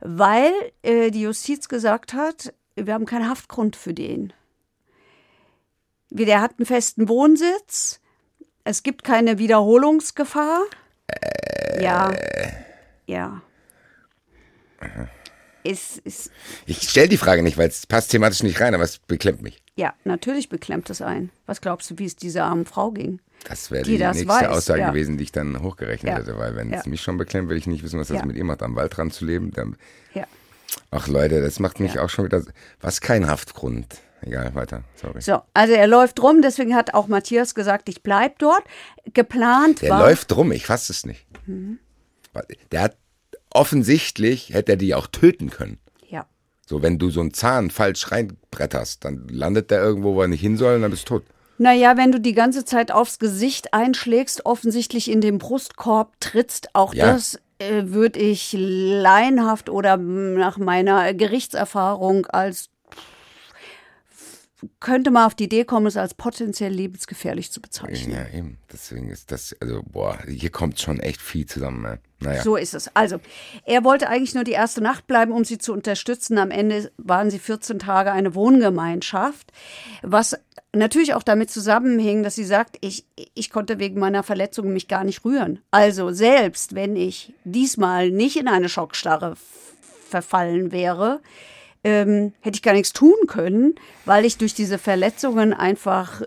weil 0.00 0.52
äh, 0.82 1.10
die 1.10 1.20
Justiz 1.20 1.68
gesagt 1.68 2.14
hat, 2.14 2.54
wir 2.74 2.94
haben 2.94 3.04
keinen 3.04 3.28
Haftgrund 3.28 3.76
für 3.76 3.92
den. 3.92 4.32
Wie, 6.10 6.24
Der 6.24 6.40
hat 6.40 6.52
einen 6.58 6.66
festen 6.66 7.08
Wohnsitz, 7.08 8.00
es 8.64 8.82
gibt 8.82 9.04
keine 9.04 9.38
Wiederholungsgefahr. 9.38 10.62
Ja, 11.80 12.12
ja. 13.06 13.42
Es 15.64 15.98
ist, 15.98 16.30
Ich 16.66 16.88
stelle 16.88 17.08
die 17.08 17.16
Frage 17.16 17.42
nicht, 17.42 17.58
weil 17.58 17.68
es 17.68 17.86
passt 17.86 18.10
thematisch 18.12 18.42
nicht 18.42 18.60
rein, 18.60 18.74
aber 18.74 18.84
es 18.84 18.98
beklemmt 18.98 19.42
mich. 19.42 19.60
ja, 19.74 19.94
natürlich 20.04 20.48
beklemmt 20.48 20.90
es 20.90 21.02
ein. 21.02 21.30
Was 21.46 21.60
glaubst 21.60 21.90
du, 21.90 21.98
wie 21.98 22.04
es 22.04 22.14
dieser 22.16 22.44
armen 22.44 22.66
Frau 22.66 22.92
ging? 22.92 23.20
Das 23.48 23.70
wäre 23.70 23.82
Die 23.84 23.92
die, 23.92 23.98
das 23.98 24.16
nächste 24.16 24.32
weiß, 24.32 24.48
Aussage 24.48 24.80
ja. 24.80 24.90
gewesen, 24.90 25.18
die 25.18 25.24
ich 25.24 25.32
dann 25.32 25.60
hochgerechnet 25.62 26.12
Ja. 26.12 26.18
hätte, 26.18 26.38
weil 26.38 26.54
wenn 26.56 26.72
es 26.72 26.84
Ja. 26.84 26.90
mich 26.90 27.02
schon 27.02 27.16
beklemmt, 27.18 27.48
will 27.48 27.56
ich 27.56 27.66
nicht 27.66 27.82
wissen, 27.82 27.98
was 27.98 28.08
das 28.08 28.24
mit 28.24 28.36
ihr 28.36 28.44
macht, 28.44 28.62
am 28.62 28.76
Waldrand 28.76 29.12
zu 29.12 29.24
leben. 29.24 29.50
Dann, 29.52 29.76
Ja. 30.14 30.24
ach 30.90 31.08
Leute, 31.08 31.40
das 31.40 31.58
macht 31.58 31.80
mich 31.80 31.98
auch 31.98 32.08
schon 32.10 32.24
wieder. 32.26 32.42
Was 32.80 33.00
kein 33.00 33.26
Haftgrund. 33.26 33.86
Egal, 34.22 34.54
weiter. 34.54 34.82
Sorry. 34.96 35.20
So, 35.20 35.40
also 35.54 35.74
er 35.74 35.86
läuft 35.86 36.20
rum, 36.22 36.42
deswegen 36.42 36.74
hat 36.74 36.94
auch 36.94 37.06
Matthias 37.06 37.54
gesagt, 37.54 37.88
ich 37.88 38.02
bleib 38.02 38.38
dort. 38.38 38.62
Geplant 39.14 39.82
Der 39.82 39.90
war. 39.90 40.00
läuft 40.00 40.34
rum, 40.36 40.52
ich 40.52 40.66
fasse 40.66 40.92
es 40.92 41.04
nicht. 41.06 41.26
Mhm. 41.46 41.78
Der 42.72 42.82
hat 42.82 42.96
offensichtlich 43.50 44.50
hätte 44.52 44.72
er 44.72 44.76
die 44.76 44.94
auch 44.94 45.06
töten 45.06 45.50
können. 45.50 45.78
Ja. 46.08 46.26
So, 46.66 46.82
wenn 46.82 46.98
du 46.98 47.10
so 47.10 47.20
einen 47.20 47.32
Zahn 47.34 47.70
falsch 47.70 48.10
reinbretterst, 48.12 49.04
dann 49.04 49.26
landet 49.28 49.70
der 49.70 49.82
irgendwo, 49.82 50.14
wo 50.14 50.22
er 50.22 50.28
nicht 50.28 50.40
hin 50.40 50.56
soll 50.56 50.76
und 50.76 50.82
dann 50.82 50.90
bist 50.90 51.08
du 51.08 51.18
tot. 51.18 51.24
Naja, 51.58 51.96
wenn 51.96 52.12
du 52.12 52.20
die 52.20 52.34
ganze 52.34 52.64
Zeit 52.66 52.92
aufs 52.92 53.18
Gesicht 53.18 53.72
einschlägst, 53.72 54.44
offensichtlich 54.44 55.10
in 55.10 55.22
den 55.22 55.38
Brustkorb 55.38 56.12
trittst, 56.20 56.74
auch 56.74 56.92
Ja. 56.92 57.12
das 57.12 57.38
äh, 57.58 57.84
würde 57.86 58.18
ich 58.18 58.54
laienhaft 58.58 59.70
oder 59.70 59.96
nach 59.96 60.58
meiner 60.58 61.14
Gerichtserfahrung 61.14 62.26
als 62.26 62.68
könnte 64.80 65.10
man 65.10 65.26
auf 65.26 65.34
die 65.34 65.44
Idee 65.44 65.64
kommen, 65.64 65.86
es 65.86 65.96
als 65.96 66.14
potenziell 66.14 66.72
lebensgefährlich 66.72 67.52
zu 67.52 67.60
bezeichnen. 67.60 68.12
Ja, 68.12 68.26
eben. 68.36 68.58
Deswegen 68.72 69.10
ist 69.10 69.30
das, 69.30 69.54
also, 69.60 69.82
boah, 69.84 70.18
hier 70.26 70.50
kommt 70.50 70.80
schon 70.80 70.98
echt 70.98 71.20
viel 71.20 71.44
zusammen. 71.44 71.82
Ne? 71.82 71.98
Naja. 72.20 72.42
So 72.42 72.56
ist 72.56 72.74
es. 72.74 72.90
Also, 72.94 73.20
er 73.64 73.84
wollte 73.84 74.08
eigentlich 74.08 74.34
nur 74.34 74.44
die 74.44 74.52
erste 74.52 74.80
Nacht 74.80 75.06
bleiben, 75.06 75.32
um 75.32 75.44
sie 75.44 75.58
zu 75.58 75.74
unterstützen. 75.74 76.38
Am 76.38 76.50
Ende 76.50 76.90
waren 76.96 77.30
sie 77.30 77.38
14 77.38 77.78
Tage 77.78 78.12
eine 78.12 78.34
Wohngemeinschaft, 78.34 79.52
was 80.02 80.38
natürlich 80.72 81.12
auch 81.12 81.22
damit 81.22 81.50
zusammenhing, 81.50 82.22
dass 82.22 82.34
sie 82.34 82.44
sagt, 82.44 82.78
ich, 82.80 83.06
ich 83.34 83.50
konnte 83.50 83.78
wegen 83.78 84.00
meiner 84.00 84.22
Verletzung 84.22 84.72
mich 84.72 84.88
gar 84.88 85.04
nicht 85.04 85.24
rühren. 85.24 85.60
Also, 85.70 86.12
selbst 86.12 86.74
wenn 86.74 86.96
ich 86.96 87.34
diesmal 87.44 88.10
nicht 88.10 88.38
in 88.38 88.48
eine 88.48 88.70
Schockstarre 88.70 89.36
verfallen 90.08 90.72
wäre, 90.72 91.20
ähm, 91.86 92.32
hätte 92.40 92.56
ich 92.56 92.62
gar 92.62 92.74
nichts 92.74 92.92
tun 92.92 93.14
können, 93.28 93.76
weil 94.04 94.24
ich 94.24 94.38
durch 94.38 94.54
diese 94.54 94.76
Verletzungen 94.76 95.54
einfach 95.54 96.22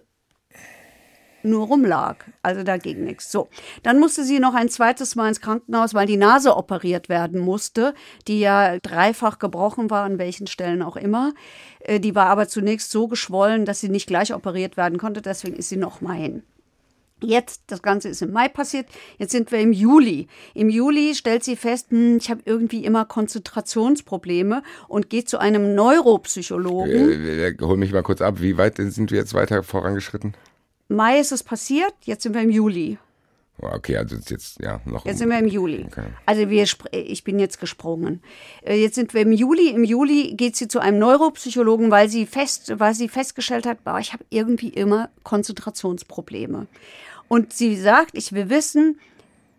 nur 1.44 1.68
rumlag. 1.68 2.16
Also 2.42 2.64
da 2.64 2.78
ging 2.78 3.04
nichts. 3.04 3.30
So, 3.30 3.50
dann 3.84 4.00
musste 4.00 4.24
sie 4.24 4.40
noch 4.40 4.54
ein 4.54 4.70
zweites 4.70 5.16
Mal 5.16 5.28
ins 5.28 5.42
Krankenhaus, 5.42 5.94
weil 5.94 6.08
die 6.08 6.16
Nase 6.18 6.56
operiert 6.56 7.10
werden 7.10 7.42
musste, 7.42 7.94
die 8.28 8.40
ja 8.40 8.78
dreifach 8.80 9.38
gebrochen 9.38 9.90
war, 9.90 10.06
an 10.06 10.18
welchen 10.18 10.48
Stellen 10.48 10.82
auch 10.82 10.96
immer. 10.96 11.34
Äh, 11.82 12.00
Die 12.00 12.16
war 12.16 12.28
aber 12.28 12.48
zunächst 12.48 12.92
so 12.92 13.10
geschwollen, 13.10 13.66
dass 13.66 13.82
sie 13.82 13.90
nicht 13.90 14.08
gleich 14.08 14.34
operiert 14.34 14.78
werden 14.78 14.98
konnte. 14.98 15.22
Deswegen 15.22 15.58
ist 15.58 15.70
sie 15.70 15.78
noch 15.78 16.00
mal 16.00 16.16
hin. 16.16 16.44
Jetzt, 17.22 17.64
das 17.68 17.82
Ganze 17.82 18.10
ist 18.10 18.22
im 18.22 18.32
Mai 18.32 18.48
passiert, 18.48 18.88
jetzt 19.18 19.32
sind 19.32 19.52
wir 19.52 19.60
im 19.60 19.74
Juli. 19.74 20.28
Im 20.54 20.70
Juli 20.70 21.16
stellt 21.16 21.44
sie 21.44 21.56
fest, 21.56 21.88
hm, 21.90 22.18
ich 22.18 22.30
habe 22.30 22.42
irgendwie 22.46 22.86
immer 22.86 23.06
Konzentrationsprobleme 23.06 24.64
und 24.88 25.10
geht 25.10 25.28
zu 25.28 25.38
einem 25.38 25.76
Neuropsychologen. 25.76 27.12
Äh, 27.12 27.56
hol 27.62 27.78
mich 27.78 27.92
mal 27.92 28.04
kurz 28.04 28.22
ab. 28.22 28.42
Wie 28.42 28.58
weit 28.58 28.78
sind 28.78 29.12
wir 29.12 29.18
jetzt 29.18 29.34
weiter 29.34 29.64
vorangeschritten? 29.64 30.34
Mai 30.88 31.20
ist 31.20 31.32
es 31.32 31.44
passiert, 31.44 31.94
jetzt 32.04 32.24
sind 32.24 32.34
wir 32.34 32.42
im 32.42 32.50
Juli. 32.50 32.98
Oh, 33.62 33.68
okay, 33.74 33.98
also 33.98 34.16
jetzt, 34.16 34.62
ja, 34.62 34.80
noch. 34.86 35.06
Jetzt 35.06 35.18
sind 35.18 35.30
wir 35.30 35.38
im 35.38 35.48
Juli. 35.48 35.86
Okay. 35.86 36.06
Also 36.26 36.50
wir, 36.50 36.66
ich 36.92 37.24
bin 37.24 37.40
jetzt 37.40 37.60
gesprungen. 37.60 38.22
Äh, 38.64 38.76
Jetzt 38.76 38.96
sind 38.96 39.14
wir 39.14 39.22
im 39.22 39.34
Juli. 39.34 39.70
Im 39.70 39.84
Juli 39.84 40.34
geht 40.36 40.56
sie 40.56 40.68
zu 40.68 40.80
einem 40.80 41.00
Neuropsychologen, 41.00 41.92
weil 41.92 42.10
sie 42.10 42.26
fest, 42.26 42.74
weil 42.80 42.94
sie 42.94 43.10
festgestellt 43.10 43.66
hat, 43.66 43.84
boah, 43.84 44.00
ich 44.00 44.14
habe 44.14 44.24
irgendwie 44.30 44.70
immer 44.70 45.10
Konzentrationsprobleme. 45.24 46.68
Und 47.28 47.54
sie 47.54 47.76
sagt, 47.76 48.12
ich 48.14 48.32
will 48.32 48.50
wissen, 48.50 49.00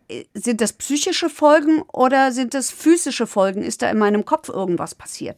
äh, 0.09 0.25
sind 0.33 0.63
das 0.63 0.73
psychische 0.73 1.29
Folgen 1.29 1.83
oder 1.93 2.33
sind 2.33 2.55
das 2.55 2.71
physische 2.71 3.27
Folgen? 3.27 3.63
Ist 3.63 3.83
da 3.83 3.91
in 3.91 3.99
meinem 3.99 4.25
Kopf 4.25 4.49
irgendwas 4.49 4.95
passiert? 4.95 5.37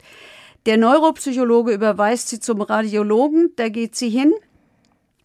Der 0.66 0.76
Neuropsychologe 0.76 1.72
überweist 1.72 2.28
sie 2.28 2.38
zum 2.38 2.60
Radiologen, 2.60 3.50
da 3.56 3.68
geht 3.68 3.96
sie 3.96 4.08
hin. 4.08 4.32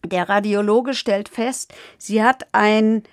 Der 0.04 0.28
Radiologe 0.28 0.94
stellt 0.94 1.28
fest, 1.28 1.72
sie 1.98 2.22
hat 2.22 2.46
ein 2.52 3.04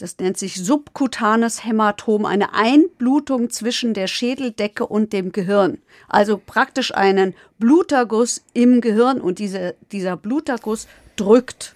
das 0.00 0.16
nennt 0.18 0.38
sich 0.38 0.56
subkutanes 0.64 1.64
Hämatom, 1.64 2.24
eine 2.24 2.54
Einblutung 2.54 3.50
zwischen 3.50 3.92
der 3.92 4.06
Schädeldecke 4.06 4.86
und 4.86 5.12
dem 5.12 5.32
Gehirn. 5.32 5.78
Also 6.08 6.40
praktisch 6.44 6.94
einen 6.94 7.34
Bluterguss 7.58 8.42
im 8.54 8.80
Gehirn 8.80 9.20
und 9.20 9.38
diese, 9.38 9.74
dieser 9.92 10.16
Bluterguss 10.16 10.88
drückt. 11.16 11.74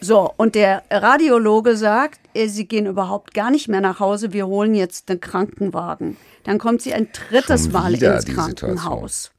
So, 0.00 0.30
und 0.36 0.54
der 0.54 0.82
Radiologe 0.90 1.76
sagt, 1.76 2.20
äh, 2.34 2.48
sie 2.48 2.66
gehen 2.66 2.86
überhaupt 2.86 3.32
gar 3.32 3.50
nicht 3.50 3.68
mehr 3.68 3.80
nach 3.80 4.00
Hause, 4.00 4.32
wir 4.32 4.46
holen 4.46 4.74
jetzt 4.74 5.08
den 5.08 5.20
Krankenwagen. 5.20 6.16
Dann 6.42 6.58
kommt 6.58 6.82
sie 6.82 6.92
ein 6.92 7.08
drittes 7.12 7.70
Mal 7.70 7.94
ins 7.94 8.26
Krankenhaus. 8.26 9.30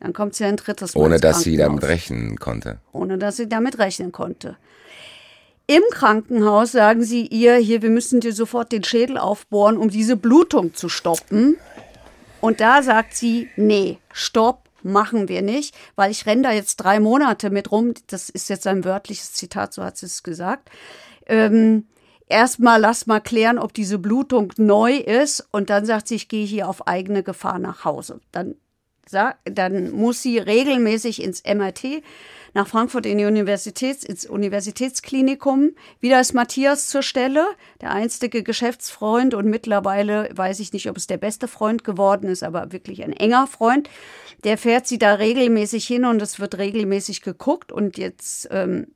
Dann 0.00 0.12
kommt 0.12 0.34
sie 0.34 0.44
ein 0.44 0.56
drittes 0.56 0.94
Mal 0.94 1.00
Ohne 1.00 1.20
dass 1.20 1.42
sie 1.42 1.56
damit 1.56 1.84
rechnen 1.84 2.38
konnte. 2.38 2.80
ohne 2.92 3.18
dass 3.18 3.36
sie 3.36 3.48
damit 3.48 3.78
rechnen 3.78 4.10
konnte. 4.10 4.56
Im 5.66 5.82
Krankenhaus 5.90 6.72
sagen 6.72 7.02
sie 7.02 7.26
ihr, 7.26 7.56
hier, 7.56 7.82
wir 7.82 7.90
müssen 7.90 8.20
dir 8.20 8.32
sofort 8.32 8.72
den 8.72 8.84
Schädel 8.84 9.16
aufbohren, 9.16 9.78
um 9.78 9.88
diese 9.88 10.16
Blutung 10.16 10.74
zu 10.74 10.88
stoppen. 10.88 11.56
Und 12.40 12.60
da 12.60 12.82
sagt 12.82 13.14
sie, 13.14 13.48
nee, 13.56 13.98
stopp, 14.12 14.68
machen 14.82 15.28
wir 15.28 15.40
nicht, 15.40 15.74
weil 15.96 16.10
ich 16.10 16.26
renne 16.26 16.42
da 16.42 16.52
jetzt 16.52 16.76
drei 16.76 17.00
Monate 17.00 17.48
mit 17.48 17.72
rum. 17.72 17.94
Das 18.08 18.28
ist 18.28 18.50
jetzt 18.50 18.66
ein 18.66 18.84
wörtliches 18.84 19.32
Zitat, 19.32 19.72
so 19.72 19.82
hat 19.82 19.96
sie 19.96 20.06
es 20.06 20.22
gesagt. 20.22 20.68
Ähm, 21.26 21.86
Erstmal 22.26 22.80
lass 22.80 23.06
mal 23.06 23.20
klären, 23.20 23.58
ob 23.58 23.74
diese 23.74 23.98
Blutung 23.98 24.52
neu 24.56 24.96
ist. 24.96 25.46
Und 25.50 25.68
dann 25.70 25.84
sagt 25.84 26.08
sie, 26.08 26.14
ich 26.14 26.28
gehe 26.28 26.46
hier 26.46 26.68
auf 26.68 26.86
eigene 26.86 27.22
Gefahr 27.22 27.58
nach 27.58 27.84
Hause. 27.84 28.20
Dann 28.32 28.56
dann 29.44 29.90
muss 29.90 30.22
sie 30.22 30.38
regelmäßig 30.38 31.22
ins 31.22 31.42
MRT 31.44 32.02
nach 32.54 32.68
Frankfurt 32.68 33.04
in 33.04 33.18
die 33.18 33.24
Universitäts, 33.24 34.04
ins 34.04 34.26
Universitätsklinikum. 34.26 35.72
Wieder 36.00 36.20
ist 36.20 36.32
Matthias 36.32 36.86
zur 36.86 37.02
Stelle, 37.02 37.44
der 37.80 37.90
einstige 37.90 38.42
Geschäftsfreund 38.42 39.34
und 39.34 39.46
mittlerweile 39.46 40.30
weiß 40.32 40.60
ich 40.60 40.72
nicht, 40.72 40.88
ob 40.88 40.96
es 40.96 41.06
der 41.06 41.18
beste 41.18 41.48
Freund 41.48 41.84
geworden 41.84 42.28
ist, 42.28 42.42
aber 42.44 42.72
wirklich 42.72 43.02
ein 43.02 43.12
enger 43.12 43.46
Freund. 43.46 43.90
Der 44.44 44.56
fährt 44.56 44.86
sie 44.86 44.98
da 44.98 45.14
regelmäßig 45.14 45.86
hin 45.86 46.04
und 46.04 46.22
es 46.22 46.38
wird 46.38 46.56
regelmäßig 46.56 47.22
geguckt 47.22 47.72
und 47.72 47.98
jetzt 47.98 48.48
ähm, 48.50 48.86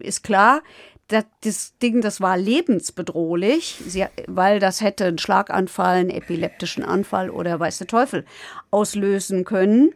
ist 0.00 0.22
klar, 0.22 0.62
das, 1.08 1.78
Ding, 1.78 2.00
das 2.00 2.20
war 2.20 2.36
lebensbedrohlich, 2.36 3.78
weil 4.26 4.58
das 4.58 4.80
hätte 4.80 5.04
einen 5.04 5.18
Schlaganfall, 5.18 5.98
einen 5.98 6.10
epileptischen 6.10 6.82
Anfall 6.82 7.30
oder 7.30 7.60
weiß 7.60 7.78
der 7.78 7.86
Teufel 7.86 8.24
auslösen 8.70 9.44
können. 9.44 9.94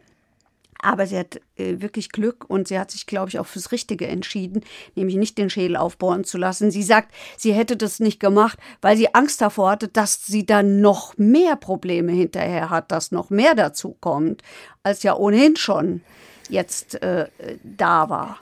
Aber 0.81 1.05
sie 1.05 1.17
hat 1.17 1.39
äh, 1.55 1.79
wirklich 1.79 2.09
Glück 2.09 2.49
und 2.49 2.67
sie 2.67 2.79
hat 2.79 2.91
sich, 2.91 3.05
glaube 3.05 3.29
ich, 3.29 3.39
auch 3.39 3.45
fürs 3.45 3.71
Richtige 3.71 4.07
entschieden, 4.07 4.63
nämlich 4.95 5.15
nicht 5.15 5.37
den 5.37 5.49
Schädel 5.49 5.77
aufbohren 5.77 6.23
zu 6.23 6.37
lassen. 6.37 6.71
Sie 6.71 6.83
sagt, 6.83 7.13
sie 7.37 7.53
hätte 7.53 7.77
das 7.77 7.99
nicht 7.99 8.19
gemacht, 8.19 8.57
weil 8.81 8.97
sie 8.97 9.13
Angst 9.13 9.41
davor 9.41 9.71
hatte, 9.71 9.87
dass 9.87 10.25
sie 10.25 10.45
dann 10.45 10.81
noch 10.81 11.17
mehr 11.17 11.55
Probleme 11.55 12.11
hinterher 12.11 12.69
hat, 12.69 12.91
dass 12.91 13.11
noch 13.11 13.29
mehr 13.29 13.55
dazu 13.55 13.95
kommt, 13.99 14.41
als 14.83 15.03
ja 15.03 15.15
ohnehin 15.15 15.55
schon 15.55 16.01
jetzt 16.49 17.01
äh, 17.01 17.27
da 17.63 18.09
war. 18.09 18.39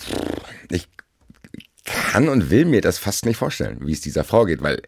Ich 0.70 0.88
kann 1.86 2.30
und 2.30 2.50
will 2.50 2.66
mir 2.66 2.82
das 2.82 2.98
fast 2.98 3.26
nicht 3.26 3.38
vorstellen, 3.38 3.80
wie 3.82 3.94
es 3.94 4.02
dieser 4.02 4.24
Frau 4.24 4.46
geht, 4.46 4.62
weil 4.62 4.82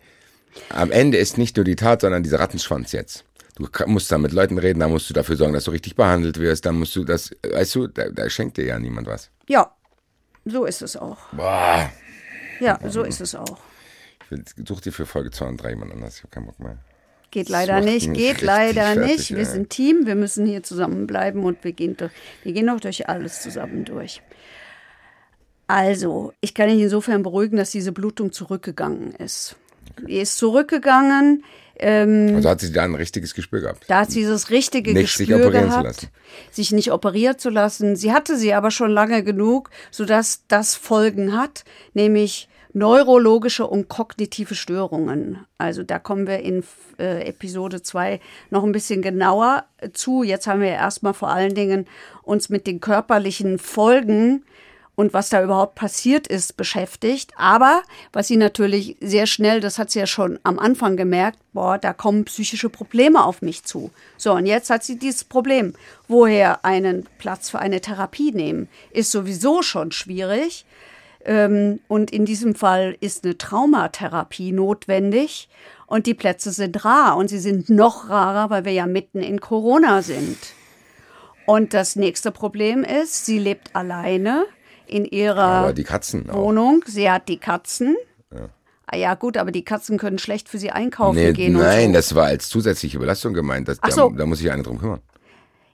am 0.69 0.91
Ende 0.91 1.17
ist 1.17 1.37
nicht 1.37 1.55
nur 1.55 1.63
die 1.63 1.75
Tat, 1.75 2.01
sondern 2.01 2.23
dieser 2.23 2.39
Rattenschwanz 2.39 2.91
jetzt. 2.91 3.25
Du 3.55 3.67
musst 3.87 4.11
da 4.11 4.17
mit 4.17 4.31
Leuten 4.31 4.57
reden, 4.57 4.79
da 4.79 4.87
musst 4.87 5.09
du 5.09 5.13
dafür 5.13 5.35
sorgen, 5.35 5.53
dass 5.53 5.65
du 5.65 5.71
richtig 5.71 5.95
behandelt 5.95 6.39
wirst, 6.39 6.65
da 6.65 6.71
musst 6.71 6.95
du 6.95 7.03
das, 7.03 7.31
weißt 7.43 7.75
du, 7.75 7.87
da, 7.87 8.09
da 8.09 8.29
schenkt 8.29 8.57
dir 8.57 8.65
ja 8.65 8.79
niemand 8.79 9.07
was. 9.07 9.29
Ja, 9.47 9.75
so 10.45 10.65
ist 10.65 10.81
es 10.81 10.95
auch. 10.95 11.17
Boah. 11.33 11.91
Ja, 12.59 12.79
so 12.87 13.03
ist 13.03 13.21
es 13.21 13.35
auch. 13.35 13.57
Ich 14.29 14.67
such 14.67 14.81
dir 14.81 14.93
für 14.93 15.05
Folge 15.05 15.31
2 15.31 15.45
und 15.47 15.57
3 15.57 15.71
jemand 15.71 15.91
anders, 15.91 16.17
ich 16.17 16.23
hab 16.23 16.31
keinen 16.31 16.45
Bock 16.45 16.59
mehr. 16.59 16.77
Geht 17.31 17.49
leider 17.49 17.79
nicht, 17.79 18.13
geht 18.13 18.41
leider 18.41 18.93
fertig, 18.93 19.17
nicht. 19.17 19.31
Wir 19.31 19.37
ja. 19.39 19.45
sind 19.45 19.69
Team, 19.69 20.05
wir 20.05 20.15
müssen 20.15 20.45
hier 20.45 20.63
zusammenbleiben 20.63 21.43
und 21.43 21.63
wir 21.63 21.71
gehen, 21.71 21.95
durch, 21.97 22.11
wir 22.43 22.53
gehen 22.53 22.69
auch 22.69 22.79
durch 22.79 23.07
alles 23.07 23.41
zusammen 23.41 23.85
durch. 23.85 24.21
Also, 25.67 26.33
ich 26.41 26.53
kann 26.53 26.67
dich 26.67 26.81
insofern 26.81 27.23
beruhigen, 27.23 27.55
dass 27.55 27.71
diese 27.71 27.93
Blutung 27.93 28.33
zurückgegangen 28.33 29.13
ist. 29.15 29.55
Die 30.08 30.19
ist 30.19 30.38
zurückgegangen. 30.38 31.43
Ähm, 31.77 32.36
also 32.36 32.49
hat 32.49 32.62
sie 32.62 32.71
da 32.71 32.84
ein 32.84 32.95
richtiges 32.95 33.34
Gespür 33.34 33.62
gehabt. 33.62 33.86
Da 33.88 34.01
hat 34.01 34.12
sie 34.12 34.23
das 34.23 34.49
richtige 34.49 34.93
nicht 34.93 35.17
Gespür 35.17 35.25
sich 35.25 35.36
operieren 35.36 35.69
gehabt, 35.69 35.82
zu 35.82 35.88
lassen. 35.88 36.10
sich 36.51 36.71
nicht 36.71 36.91
operieren 36.91 37.38
zu 37.39 37.49
lassen. 37.49 37.95
Sie 37.95 38.12
hatte 38.12 38.38
sie 38.38 38.54
aber 38.54 38.71
schon 38.71 38.91
lange 38.91 39.23
genug, 39.23 39.69
sodass 39.89 40.43
das 40.47 40.75
Folgen 40.75 41.36
hat, 41.36 41.63
nämlich 41.93 42.47
neurologische 42.73 43.67
und 43.67 43.89
kognitive 43.89 44.56
Störungen. 44.56 45.45
Also 45.58 45.84
da 45.84 45.99
kommen 45.99 46.27
wir 46.27 46.39
in 46.39 46.63
äh, 46.99 47.27
Episode 47.27 47.82
2 47.82 48.19
noch 48.49 48.63
ein 48.63 48.71
bisschen 48.71 49.01
genauer 49.01 49.65
zu. 49.93 50.23
Jetzt 50.23 50.47
haben 50.47 50.62
wir 50.62 50.69
erstmal 50.69 51.13
vor 51.13 51.30
allen 51.30 51.56
Dingen 51.56 51.88
uns 52.23 52.49
mit 52.49 52.67
den 52.67 52.80
körperlichen 52.80 53.60
Folgen 53.60 54.45
und 54.95 55.13
was 55.13 55.30
da 55.30 55.41
überhaupt 55.41 55.75
passiert 55.75 56.27
ist, 56.27 56.58
beschäftigt. 56.58 57.32
Aber 57.38 57.82
was 58.12 58.27
sie 58.27 58.38
natürlich 58.38 58.97
sehr 58.99 59.25
schnell, 59.25 59.62
das 59.62 59.80
hat 59.80 59.89
sie 59.89 59.99
ja 59.99 60.08
schon 60.08 60.39
am 60.43 60.60
Anfang 60.60 60.97
gemerkt, 60.97 61.39
boah, 61.54 61.77
da 61.77 61.93
kommen 61.93 62.25
psychische 62.25 62.69
Probleme 62.69 63.23
auf 63.23 63.41
mich 63.41 63.63
zu. 63.63 63.91
So, 64.17 64.34
und 64.34 64.45
jetzt 64.45 64.69
hat 64.69 64.84
sie 64.84 64.99
dieses 64.99 65.23
Problem. 65.23 65.73
Woher 66.08 66.65
einen 66.65 67.08
Platz 67.17 67.49
für 67.49 67.60
eine 67.60 67.82
Therapie 67.82 68.32
nehmen, 68.32 68.67
ist 68.91 69.12
sowieso 69.12 69.62
schon 69.62 69.91
schwierig. 69.91 70.65
Ähm, 71.23 71.80
und 71.88 72.12
in 72.12 72.25
diesem 72.25 72.56
Fall 72.56 72.97
ist 72.99 73.23
eine 73.23 73.38
Traumatherapie 73.38 74.51
notwendig. 74.51 75.47
Und 75.88 76.06
die 76.06 76.13
Plätze 76.13 76.51
sind 76.51 76.84
rar. 76.84 77.15
Und 77.15 77.30
sie 77.30 77.39
sind 77.39 77.69
noch 77.69 78.10
rarer, 78.10 78.49
weil 78.49 78.65
wir 78.65 78.73
ja 78.73 78.88
mitten 78.88 79.19
in 79.19 79.39
Corona 79.39 80.01
sind. 80.01 80.38
Und 81.45 81.73
das 81.73 81.95
nächste 81.95 82.32
Problem 82.32 82.84
ist, 82.84 83.25
sie 83.25 83.39
lebt 83.39 83.75
alleine 83.75 84.45
in 84.91 85.06
ihrer 85.06 85.73
Wohnung. 86.34 86.84
Sie 86.86 87.10
hat 87.10 87.27
die 87.30 87.38
Katzen. 87.38 87.95
Ja. 88.34 88.49
Ah 88.86 88.97
ja, 88.97 89.13
gut, 89.15 89.38
aber 89.38 89.51
die 89.51 89.63
Katzen 89.63 89.97
können 89.97 90.19
schlecht 90.19 90.49
für 90.49 90.58
sie 90.58 90.71
einkaufen 90.71 91.15
nee, 91.15 91.32
gehen. 91.32 91.54
Nein, 91.54 91.88
so. 91.88 91.93
das 91.93 92.15
war 92.15 92.25
als 92.25 92.49
zusätzliche 92.49 92.99
Belastung 92.99 93.34
gemeint. 93.34 93.69
Das, 93.69 93.80
so. 93.89 94.10
da, 94.10 94.17
da, 94.17 94.25
muss 94.25 94.39
sich 94.39 94.51
eine 94.51 94.63
drum 94.63 94.80
kümmern. 94.80 95.01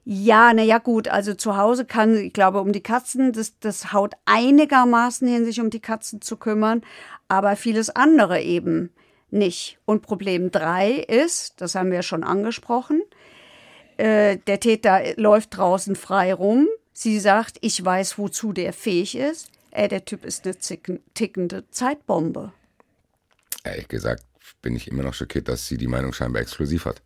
Ja, 0.06 0.54
naja, 0.54 0.78
gut. 0.78 1.08
Also 1.08 1.34
zu 1.34 1.58
Hause 1.58 1.86
kann, 1.86 2.16
ich 2.16 2.34
glaube, 2.34 2.62
um 2.62 2.72
die 2.72 2.84
Katzen, 2.84 3.34
das, 3.34 3.60
das 3.60 3.92
haut 3.92 4.14
einigermaßen 4.26 5.28
hin, 5.28 5.46
sich 5.46 5.60
um 5.60 5.70
die 5.70 5.80
Katzen 5.80 6.22
zu 6.22 6.38
kümmern, 6.38 6.82
aber 7.28 7.56
vieles 7.56 7.90
andere 7.90 8.40
eben 8.42 8.92
nicht. 9.32 9.80
Und 9.86 10.04
Problem 10.04 10.52
drei 10.52 10.92
ist, 10.92 11.60
das 11.60 11.76
haben 11.76 11.92
wir 11.92 12.04
schon 12.04 12.24
angesprochen, 12.24 13.02
äh, 13.98 14.38
der 14.46 14.60
Täter 14.60 15.02
läuft 15.16 15.58
draußen 15.58 15.96
frei 15.96 16.34
rum, 16.34 16.68
Sie 17.00 17.20
sagt, 17.20 17.60
ich 17.62 17.86
weiß, 17.86 18.18
wozu 18.18 18.54
der 18.54 18.74
fähig 18.74 19.16
ist. 19.16 19.52
Äh, 19.70 19.88
der 19.88 20.04
Typ 20.04 20.26
ist 20.26 20.48
eine 20.48 21.00
tickende 21.14 21.70
Zeitbombe. 21.70 22.54
Ehrlich 23.64 23.88
gesagt 23.88 24.24
bin 24.64 24.76
ich 24.76 24.88
immer 24.88 25.04
noch 25.04 25.14
schockiert, 25.14 25.48
dass 25.48 25.68
sie 25.68 25.78
die 25.78 25.86
Meinung 25.86 26.12
scheinbar 26.12 26.42
exklusiv 26.42 26.86
hat. 26.86 27.04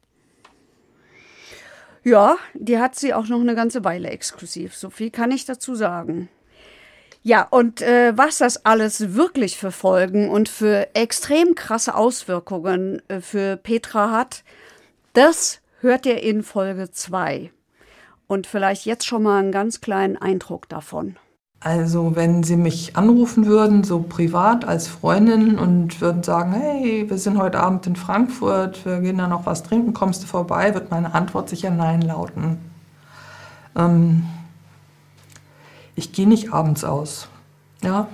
Ja, 2.05 2.37
die 2.53 2.79
hat 2.79 2.95
sie 2.95 3.13
auch 3.13 3.27
noch 3.27 3.41
eine 3.41 3.53
ganze 3.53 3.83
Weile 3.83 4.09
exklusiv. 4.11 4.77
So 4.77 4.89
viel 4.89 5.11
kann 5.11 5.29
ich 5.29 5.43
dazu 5.43 5.75
sagen. 5.75 6.29
Ja, 7.21 7.45
und 7.49 7.81
äh, 7.81 8.17
was 8.17 8.37
das 8.37 8.65
alles 8.65 9.13
wirklich 9.15 9.57
für 9.57 9.73
Folgen 9.73 10.29
und 10.29 10.47
für 10.47 10.87
extrem 10.95 11.53
krasse 11.53 11.95
Auswirkungen 11.95 13.01
äh, 13.09 13.19
für 13.19 13.57
Petra 13.57 14.11
hat, 14.11 14.45
das 15.11 15.59
hört 15.81 16.05
ihr 16.05 16.23
in 16.23 16.43
Folge 16.43 16.91
2 16.91 17.51
und 18.31 18.47
vielleicht 18.47 18.85
jetzt 18.85 19.05
schon 19.05 19.23
mal 19.23 19.39
einen 19.39 19.51
ganz 19.51 19.81
kleinen 19.81 20.15
Eindruck 20.15 20.69
davon. 20.69 21.17
Also 21.59 22.15
wenn 22.15 22.43
Sie 22.43 22.55
mich 22.55 22.95
anrufen 22.95 23.45
würden, 23.45 23.83
so 23.83 23.99
privat 24.03 24.63
als 24.63 24.87
Freundin 24.87 25.59
und 25.59 25.99
würden 25.99 26.23
sagen, 26.23 26.53
hey, 26.53 27.09
wir 27.09 27.17
sind 27.17 27.37
heute 27.37 27.59
Abend 27.59 27.85
in 27.87 27.97
Frankfurt, 27.97 28.85
wir 28.85 29.01
gehen 29.01 29.17
da 29.17 29.27
noch 29.27 29.45
was 29.45 29.63
trinken, 29.63 29.93
kommst 29.93 30.23
du 30.23 30.27
vorbei, 30.27 30.73
wird 30.73 30.91
meine 30.91 31.13
Antwort 31.13 31.49
sicher 31.49 31.71
Nein 31.71 32.01
lauten. 32.03 32.57
Ähm, 33.75 34.25
ich 35.95 36.13
gehe 36.13 36.27
nicht 36.27 36.53
abends 36.53 36.85
aus. 36.85 37.27
Ja, 37.83 38.07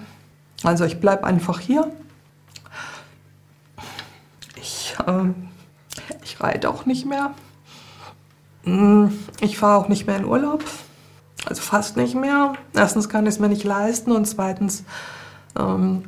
also 0.63 0.84
ich 0.84 0.99
bleibe 0.99 1.25
einfach 1.25 1.60
hier. 1.60 1.91
Ich, 4.56 4.95
äh, 5.06 5.25
ich 6.23 6.41
reite 6.41 6.71
auch 6.71 6.88
nicht 6.88 7.06
mehr. 7.06 7.36
Hm, 8.67 9.17
ich 9.39 9.58
fahre 9.58 9.77
auch 9.77 9.88
nicht 9.88 10.08
mehr 10.08 10.17
in 10.17 10.25
Urlaub. 10.25 10.63
Also 11.45 11.62
fast 11.62 11.95
nicht 11.95 12.15
mehr. 12.15 12.53
Erstens 12.73 13.08
kann 13.08 13.25
ich 13.25 13.36
es 13.36 13.39
mir 13.39 13.47
nicht 13.47 13.63
leisten 13.63 14.12
und 14.12 14.25
zweitens 14.25 14.84
ähm, 15.58 16.03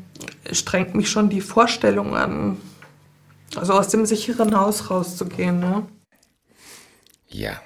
strengt 0.52 0.94
mich 0.94 1.10
schon 1.10 1.30
die 1.30 1.40
Vorstellung 1.40 2.18
an, 2.18 2.58
also 3.56 3.74
aus 3.74 3.88
dem 3.88 4.06
sicheren 4.06 4.60
Haus 4.60 4.92
rauszugehen. 4.92 5.62
Ne? 5.62 5.88
Ja. 7.30 7.62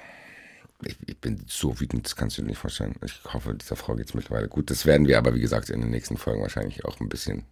Ich, 0.84 0.96
ich, 1.06 1.18
bin 1.18 1.42
so 1.48 1.80
wütend, 1.80 2.04
das 2.04 2.14
kannst 2.14 2.38
du 2.38 2.42
dir 2.42 2.48
nicht 2.48 2.58
vorstellen. 2.58 2.94
Ich 3.02 3.20
hoffe, 3.32 3.54
dieser 3.54 3.74
Frau 3.74 3.96
geht 3.96 4.08
es 4.08 4.14
mittlerweile 4.14 4.48
gut. 4.48 4.70
Das 4.70 4.86
werden 4.86 5.08
wir 5.08 5.18
aber, 5.18 5.34
wie 5.34 5.40
gesagt, 5.40 5.70
in 5.70 5.80
den 5.80 5.90
nächsten 5.90 6.18
Folgen 6.18 6.42
wahrscheinlich 6.42 6.84
auch 6.84 7.00
ein 7.00 7.08
bisschen 7.08 7.44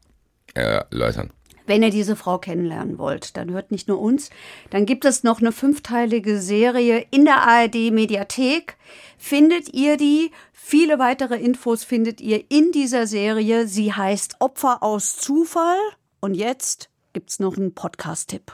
erläutern. 0.54 1.30
Wenn 1.72 1.82
ihr 1.82 1.88
diese 1.88 2.16
Frau 2.16 2.36
kennenlernen 2.36 2.98
wollt, 2.98 3.34
dann 3.38 3.50
hört 3.50 3.70
nicht 3.70 3.88
nur 3.88 3.98
uns. 3.98 4.28
Dann 4.68 4.84
gibt 4.84 5.06
es 5.06 5.22
noch 5.22 5.40
eine 5.40 5.52
fünfteilige 5.52 6.38
Serie 6.38 7.06
in 7.10 7.24
der 7.24 7.48
ARD 7.48 7.90
Mediathek. 7.90 8.76
Findet 9.16 9.72
ihr 9.72 9.96
die? 9.96 10.32
Viele 10.52 10.98
weitere 10.98 11.36
Infos 11.36 11.82
findet 11.82 12.20
ihr 12.20 12.44
in 12.50 12.72
dieser 12.72 13.06
Serie. 13.06 13.66
Sie 13.66 13.90
heißt 13.90 14.36
Opfer 14.40 14.82
aus 14.82 15.16
Zufall. 15.16 15.78
Und 16.20 16.34
jetzt 16.34 16.90
gibt's 17.14 17.40
noch 17.40 17.56
einen 17.56 17.72
Podcast-Tipp. 17.72 18.52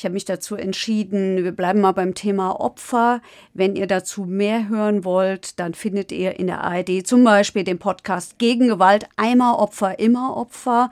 Ich 0.00 0.04
habe 0.04 0.14
mich 0.14 0.24
dazu 0.24 0.54
entschieden, 0.54 1.44
wir 1.44 1.52
bleiben 1.52 1.82
mal 1.82 1.92
beim 1.92 2.14
Thema 2.14 2.58
Opfer. 2.58 3.20
Wenn 3.52 3.76
ihr 3.76 3.86
dazu 3.86 4.22
mehr 4.24 4.68
hören 4.70 5.04
wollt, 5.04 5.60
dann 5.60 5.74
findet 5.74 6.10
ihr 6.10 6.38
in 6.38 6.46
der 6.46 6.64
ARD 6.64 7.06
zum 7.06 7.22
Beispiel 7.22 7.64
den 7.64 7.78
Podcast 7.78 8.38
Gegen 8.38 8.68
Gewalt 8.68 9.06
einmal 9.16 9.56
Opfer, 9.56 9.98
immer 9.98 10.38
Opfer. 10.38 10.90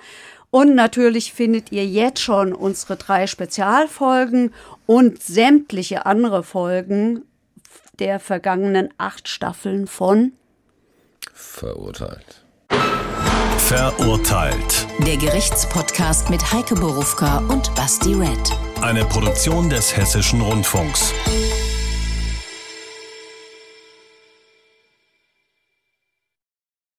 Und 0.51 0.75
natürlich 0.75 1.33
findet 1.33 1.73
ihr 1.73 1.85
jetzt 1.87 2.21
schon 2.21 2.55
unsere 2.55 2.97
drei 2.97 3.27
Spezialfolgen 3.27 4.55
und 4.87 5.23
sämtliche 5.23 6.07
andere 6.07 6.43
Folgen 6.43 7.25
der 7.99 8.21
vergangenen 8.21 8.89
acht 8.97 9.29
Staffeln 9.29 9.87
von 9.87 10.33
Verurteilt. 11.35 12.45
Verurteilt. 13.59 14.87
Der 15.07 15.17
Gerichtspodcast 15.17 16.31
mit 16.31 16.53
Heike 16.53 16.75
Borufka 16.75 17.39
und 17.49 17.75
Basti 17.75 18.15
Red. 18.15 18.51
Eine 18.81 19.05
Produktion 19.05 19.69
des 19.69 19.97
Hessischen 19.97 20.41
Rundfunks. 20.41 21.13